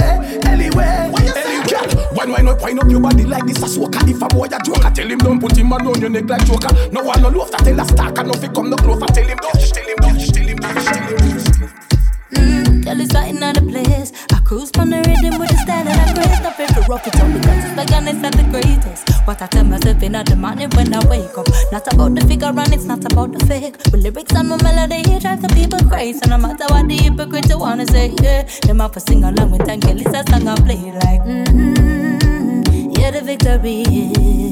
anyway. 0.45 1.11
Anyway, 1.17 1.93
why 2.13 2.25
why 2.25 2.41
not 2.41 2.61
wind 2.61 2.79
up 2.79 2.89
your 2.89 2.99
body 2.99 3.25
like 3.25 3.45
this 3.45 3.57
a 3.57 3.65
soca? 3.65 4.07
If 4.07 4.21
a 4.21 4.27
boy 4.27 4.45
a 4.45 4.59
joker, 4.61 4.91
tell 4.93 5.09
him 5.09 5.17
don't 5.17 5.39
put 5.39 5.57
him 5.57 5.73
around 5.73 5.99
your 5.99 6.09
neck 6.09 6.29
like 6.29 6.45
joker. 6.45 6.69
No 6.91 7.03
one 7.03 7.21
no 7.21 7.29
love 7.29 7.51
that 7.51 7.61
tell 7.65 7.79
a 7.79 7.85
stalker, 7.85 8.23
no 8.23 8.33
fi 8.33 8.47
come 8.47 8.69
no 8.69 8.77
closer. 8.77 9.05
Tell 9.07 9.25
him 9.25 9.37
don't, 9.41 9.59
tell 9.73 9.87
him 9.87 9.95
don't, 9.97 10.19
tell 10.19 10.47
him 10.47 10.57
don't, 10.57 10.85
tell 10.85 10.97
him 10.97 11.17
don't. 11.17 11.93
Mm, 12.33 12.83
girl, 12.85 12.99
it's 13.01 13.13
right 13.13 13.29
in 13.29 13.39
the 13.39 13.61
place. 13.69 14.11
I 14.31 14.39
cruise 14.53 14.71
from 14.71 14.89
the 14.89 14.97
rhythm 15.07 15.39
with 15.39 15.49
the 15.49 15.57
style 15.65 15.87
and 15.87 15.99
I 15.99 16.13
grace. 16.13 16.39
Not 16.45 16.55
favorite 16.55 16.87
rock 16.87 17.07
it 17.07 17.15
up 17.15 17.27
because 17.33 17.65
it's 17.65 17.75
the 17.79 17.85
honest 17.95 18.23
and 18.27 18.35
the 18.39 18.45
greatest. 18.53 19.03
What 19.25 19.41
I 19.41 19.47
tell 19.47 19.63
myself 19.63 20.03
in 20.03 20.11
the 20.11 20.35
morning 20.35 20.69
when 20.75 20.93
I 20.93 21.01
wake 21.09 21.37
up. 21.37 21.47
Not 21.71 21.87
about 21.91 22.13
the 22.15 22.21
figure 22.27 22.53
and 22.53 22.73
it's 22.73 22.85
not 22.85 23.03
about 23.11 23.31
the 23.33 23.45
fake. 23.45 23.77
With 23.91 24.03
lyrics 24.03 24.33
and 24.35 24.49
my 24.49 24.57
melody, 24.61 25.01
it 25.09 25.21
drives 25.21 25.41
the 25.41 25.49
people 25.57 25.81
crazy. 25.89 26.21
No 26.27 26.37
matter 26.37 26.65
what 26.69 26.87
the 26.87 26.97
hypocrite 26.97 27.49
wanna 27.55 27.85
say, 27.87 28.13
yeah. 28.21 28.43
Them 28.65 28.79
have 28.79 28.91
to 28.93 28.99
sing 28.99 29.23
along 29.23 29.51
with 29.51 29.67
it's 29.67 30.05
a 30.05 30.21
song 30.29 30.47
I 30.47 30.55
play 30.67 30.83
like. 31.01 31.23
Mm-hmm. 31.25 32.91
Yeah, 32.97 33.11
the 33.11 33.21
victory 33.21 33.81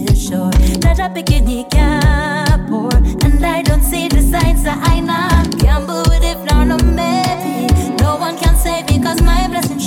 is 0.09 0.17
sure. 0.17 0.51
That 0.81 0.99
I 0.99 1.09
begin 1.09 1.45
he 1.45 1.63
can't 1.65 2.67
pour. 2.69 2.95
And 3.25 3.45
I 3.45 3.61
don't 3.61 3.83
see 3.83 4.07
the 4.07 4.21
signs 4.21 4.63
that 4.63 4.79
I 4.81 4.99
now 4.99 5.43
can't 5.61 5.85
believe 5.85 6.23
if 6.23 6.39
not 6.49 6.67
no 6.67 6.77
maybe. 6.77 7.30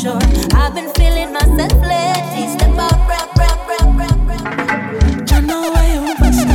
I've 0.06 0.74
been 0.74 0.92
feeling 0.92 1.32
myself 1.32 1.72
lately. 1.80 2.48
Step 2.52 2.76
out, 2.76 3.08
know 5.46 5.70
why 5.72 5.86
you 5.94 6.02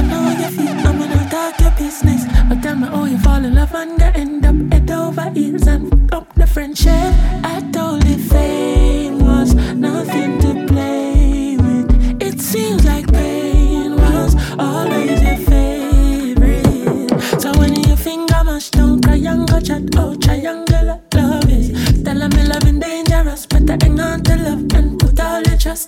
know. 0.07 0.87
I'm 0.87 0.99
gonna 0.99 1.29
talk 1.31 1.59
your 1.59 1.71
business. 1.71 2.25
Tell 2.61 2.75
me 2.75 2.87
you 3.09 3.17
fall 3.17 3.43
in 3.43 3.55
love 3.55 3.73
and 3.73 3.99
end 4.01 4.45
up 4.45 4.71
head 4.71 4.91
over 4.91 5.31
heels 5.31 5.65
and 5.65 6.13
up 6.13 6.31
the 6.35 6.45
friendship. 6.45 7.48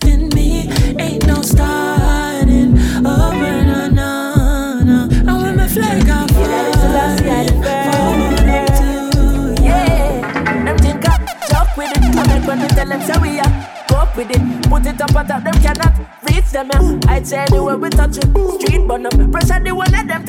In 0.06 0.30
me. 0.30 0.70
Ain't 1.00 1.28
no 1.28 1.42
starting 1.42 2.78
over, 3.06 3.64
no, 3.70 3.88
no, 3.90 4.80
no. 4.84 5.10
And 5.12 5.42
when 5.42 5.56
my 5.58 5.68
flag 5.68 6.10
off, 6.10 6.32
I 6.32 7.62
with. 11.78 11.92
I 12.16 12.48
when 12.48 12.62
we 12.62 12.68
tell 12.70 12.88
them 12.88 13.02
say 13.02 13.18
we 13.22 13.40
are 13.40 13.52
cope 13.88 14.16
with 14.16 14.32
it. 14.32 14.70
Put 14.70 14.86
it 14.86 15.02
up 15.02 15.16
on 15.16 15.28
top, 15.28 15.44
them 15.44 15.54
cannot 15.62 15.98
reach 16.30 16.52
them. 16.52 16.70
Yeah. 16.72 17.12
I'd 17.12 17.28
say 17.28 17.40
anywhere 17.40 17.78
we 17.78 17.90
touch 17.90 18.18
it, 18.18 18.26
street 18.62 18.88
burn 18.88 19.06
up. 19.06 19.14
Pressure 19.32 19.60
the 19.60 19.74
one 19.74 19.94
of 19.94 20.08
them. 20.08 20.26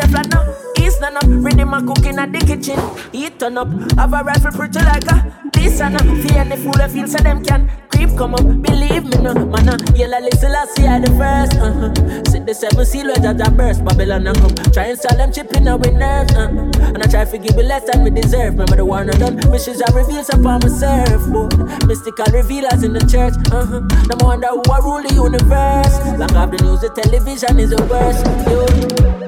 East 0.79 1.01
none 1.01 1.17
up, 1.17 1.25
ready 1.27 1.65
my 1.65 1.81
cooking 1.81 2.19
at 2.19 2.33
the 2.33 2.39
kitchen. 2.39 2.79
Heat 3.13 3.39
turn 3.39 3.59
up, 3.59 3.69
have 3.97 4.13
a 4.13 4.23
rifle 4.23 4.53
pretty 4.53 4.81
like 4.81 5.11
a 5.11 5.51
this 5.53 5.81
and 5.81 5.97
a. 5.97 5.99
Fear 6.23 6.39
any 6.39 6.57
fool 6.57 6.73
that 6.73 6.91
feel 6.91 7.07
so 7.07 7.19
them 7.19 7.45
can 7.45 7.71
creep 8.05 8.19
come 8.19 8.35
up, 8.35 8.45
believe 8.63 9.05
me 9.05 9.17
no, 9.23 9.35
man. 9.35 9.69
Uh, 9.69 9.79
yellow 9.95 10.19
listen, 10.21 10.53
I 10.53 10.65
see 10.67 10.87
I 10.87 10.99
the 10.99 11.11
first. 11.19 11.55
Uh-huh. 11.59 12.25
See 12.31 12.39
the 12.41 12.55
seven 12.55 12.85
seal 12.85 13.07
where 13.07 13.17
Jaja 13.17 13.57
burst, 13.57 13.85
Babylon 13.85 14.27
and 14.27 14.39
come. 14.39 14.55
Try 14.73 14.85
and 14.85 14.99
sell 14.99 15.17
them 15.17 15.33
chipping 15.33 15.69
our 15.69 15.79
nerves. 15.79 16.35
Uh-huh. 16.35 16.71
And 16.95 17.03
I 17.03 17.07
try 17.07 17.25
to 17.25 17.39
give 17.39 17.57
you 17.57 17.63
less 17.63 17.85
than 17.91 18.05
we 18.05 18.11
deserve. 18.11 18.55
Remember 18.55 18.77
the 18.77 18.85
one 18.85 19.11
I 19.11 19.19
done, 19.19 19.41
wishes 19.51 19.83
I 19.83 19.93
reveals 19.93 20.29
upon 20.31 20.61
my 20.63 20.69
surfboard. 20.69 21.87
Mystical 21.87 22.27
revealers 22.33 22.83
in 22.83 22.93
the 22.93 23.05
church. 23.07 23.35
Uh-huh. 23.53 23.81
No 24.11 24.17
wonder 24.21 24.49
who 24.49 24.63
I 24.71 24.79
rule 24.79 25.03
the 25.03 25.15
universe. 25.15 25.95
Like 26.19 26.33
I've 26.33 26.51
the 26.51 26.59
news, 26.65 26.81
the 26.81 26.91
television 26.91 27.59
is 27.59 27.71
the 27.71 27.83
worst. 27.87 28.25
Yo. 28.51 28.67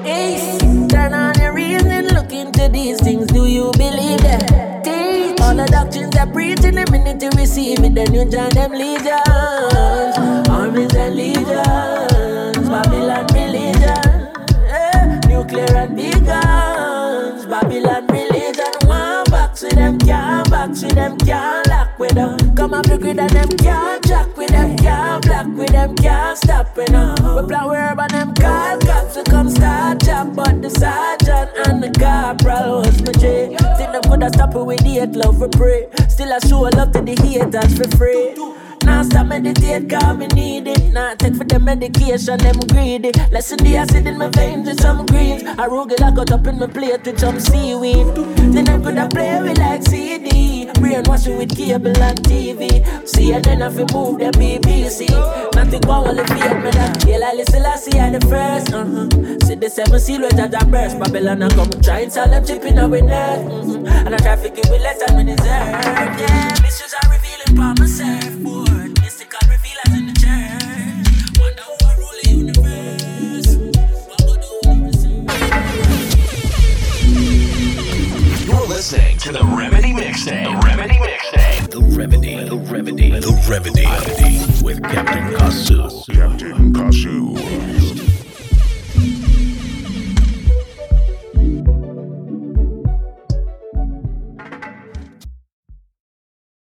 Ace, 0.05 0.57
turn 0.91 1.13
on 1.13 1.33
your 1.39 1.53
reason, 1.53 2.07
look 2.07 2.31
into 2.31 2.69
these 2.69 2.99
things. 3.01 3.14
All 5.97 6.03
the 6.03 6.09
doctrines 6.09 6.15
I 6.15 6.25
preach 6.31 6.63
in 6.63 6.75
the 6.75 6.91
minute 6.91 7.19
to 7.19 7.37
receive 7.37 7.83
it, 7.83 7.95
then 7.95 8.13
you 8.13 8.25
join 8.25 8.49
them 8.49 8.71
legions, 8.71 10.49
armies 10.49 10.93
and 10.95 11.15
legions, 11.15 12.69
Babylon 12.69 13.27
religion, 13.33 14.33
eh, 14.69 15.19
nuclear 15.27 15.75
and 15.75 15.95
big 15.95 16.25
guns, 16.25 17.45
Babylon 17.45 18.07
religion. 18.07 18.87
One 18.87 19.23
box 19.29 19.63
with 19.63 19.75
them, 19.75 19.97
can't 19.99 20.49
box 20.49 20.83
with 20.83 20.95
them, 20.95 21.17
can't 21.17 21.67
lock 21.67 21.99
with 21.99 22.11
them. 22.11 22.55
Come 22.55 22.73
up 22.73 22.85
the 22.85 22.97
grid 22.97 23.19
and 23.19 23.29
them 23.29 23.49
can't 23.57 24.03
jack 24.05 24.35
with 24.37 24.49
them, 24.49 24.75
can't 24.77 25.25
block 25.25 25.47
with 25.55 25.71
them, 25.71 25.95
can't 25.95 26.37
stop 26.37 26.75
with 26.75 26.87
them. 26.87 27.15
We 27.35 27.47
plan 27.47 27.67
where 27.67 27.95
but 27.95 28.11
them 28.11 28.33
call 28.33 28.79
job, 29.99 30.35
but 30.35 30.61
the 30.61 30.69
sergeant 30.69 31.51
and 31.67 31.83
the 31.83 31.91
corporal 31.99 32.81
was 32.81 33.01
my 33.03 33.11
J. 33.13 33.55
Think 33.77 33.91
them 33.91 34.01
coulda 34.03 34.29
stop 34.29 34.55
it 34.55 34.63
with 34.63 34.79
the 34.79 35.05
love 35.17 35.37
for 35.37 35.49
pray. 35.49 35.87
Still 36.09 36.33
I 36.33 36.39
show 36.39 36.67
a 36.67 36.69
love 36.69 36.91
to 36.93 37.01
the 37.01 37.15
haters 37.15 37.77
for 37.77 37.87
free. 37.97 38.64
Now 38.85 39.03
stop 39.03 39.27
meditate, 39.27 39.89
cause 39.89 40.17
me 40.17 40.27
need 40.27 40.67
it. 40.67 40.93
Now 40.93 41.15
take 41.15 41.35
for 41.35 41.43
the 41.43 41.59
medication, 41.59 42.37
them 42.37 42.59
greedy. 42.71 43.11
Listen 43.31 43.57
the 43.57 43.77
acid 43.77 44.07
in 44.07 44.17
my 44.17 44.29
veins 44.29 44.67
with 44.67 44.79
some 44.79 45.05
greens. 45.07 45.43
I 45.43 45.65
I 45.65 46.11
got 46.11 46.31
up 46.31 46.47
in 46.47 46.59
my 46.59 46.67
plate 46.67 47.05
with 47.05 47.19
some 47.19 47.39
seaweed. 47.39 48.07
Then 48.53 48.69
I 48.69 48.77
coulda 48.77 49.09
play 49.09 49.41
with 49.41 49.57
like 49.57 49.83
CD. 49.83 50.69
Brainwashing 50.79 51.37
with 51.37 51.55
cable 51.55 51.97
and 51.97 52.19
TV. 52.23 53.07
See, 53.07 53.33
and 53.33 53.43
then 53.43 53.61
if 53.61 53.73
you 53.73 53.87
move 53.93 54.19
the 54.19 54.31
BBC. 54.37 55.09
Nothing 55.55 55.81
wrong 55.81 56.07
with 56.07 56.17
the 56.17 56.33
fear, 56.33 56.61
me 56.61 56.71
that. 56.71 57.05
Yeah, 57.07 57.17
like 57.17 57.37
listen, 57.37 57.65
I 57.65 57.75
see 57.77 57.99
I 57.99 58.09
the 58.11 58.21
first. 58.27 58.73
Uh-huh. 58.73 59.39
See 59.45 59.55
the 59.55 59.69
seven 59.69 59.99
seal 59.99 60.21
with 60.21 60.35
that 60.37 60.69
burst. 60.69 60.99
Babylon, 60.99 61.43
I 61.43 61.49
come 61.49 61.69
try 61.81 61.99
and 62.01 62.11
sell 62.11 62.29
them 62.29 62.45
chipping 62.45 62.77
away 62.77 63.01
net. 63.01 63.45
Mm-hmm. 63.45 63.87
And 63.87 64.15
I 64.15 64.17
give 64.35 64.45
it 64.45 64.81
less 64.81 65.03
than 65.05 65.17
we 65.17 65.23
deserve. 65.23 65.47
Yeah, 65.47 66.55
mysteries 66.61 66.93
are 66.93 67.11
revealing 67.11 67.55
by 67.55 67.73
myself, 67.79 68.43
boy. 68.43 68.74
The 79.25 79.43
remedy. 79.57 79.93
Mixtape. 79.93 80.45
The 80.45 80.57
Remedy. 80.63 80.99
The 81.71 81.81
remedy, 81.97 82.43
the 82.43 82.57
remedy 82.71 83.09
The 83.19 83.45
Remedy. 83.49 84.63
with 84.63 84.83
Captain 84.83 85.33
Kasu. 85.33 86.05
Captain 86.13 86.71
Kasu. 86.71 88.04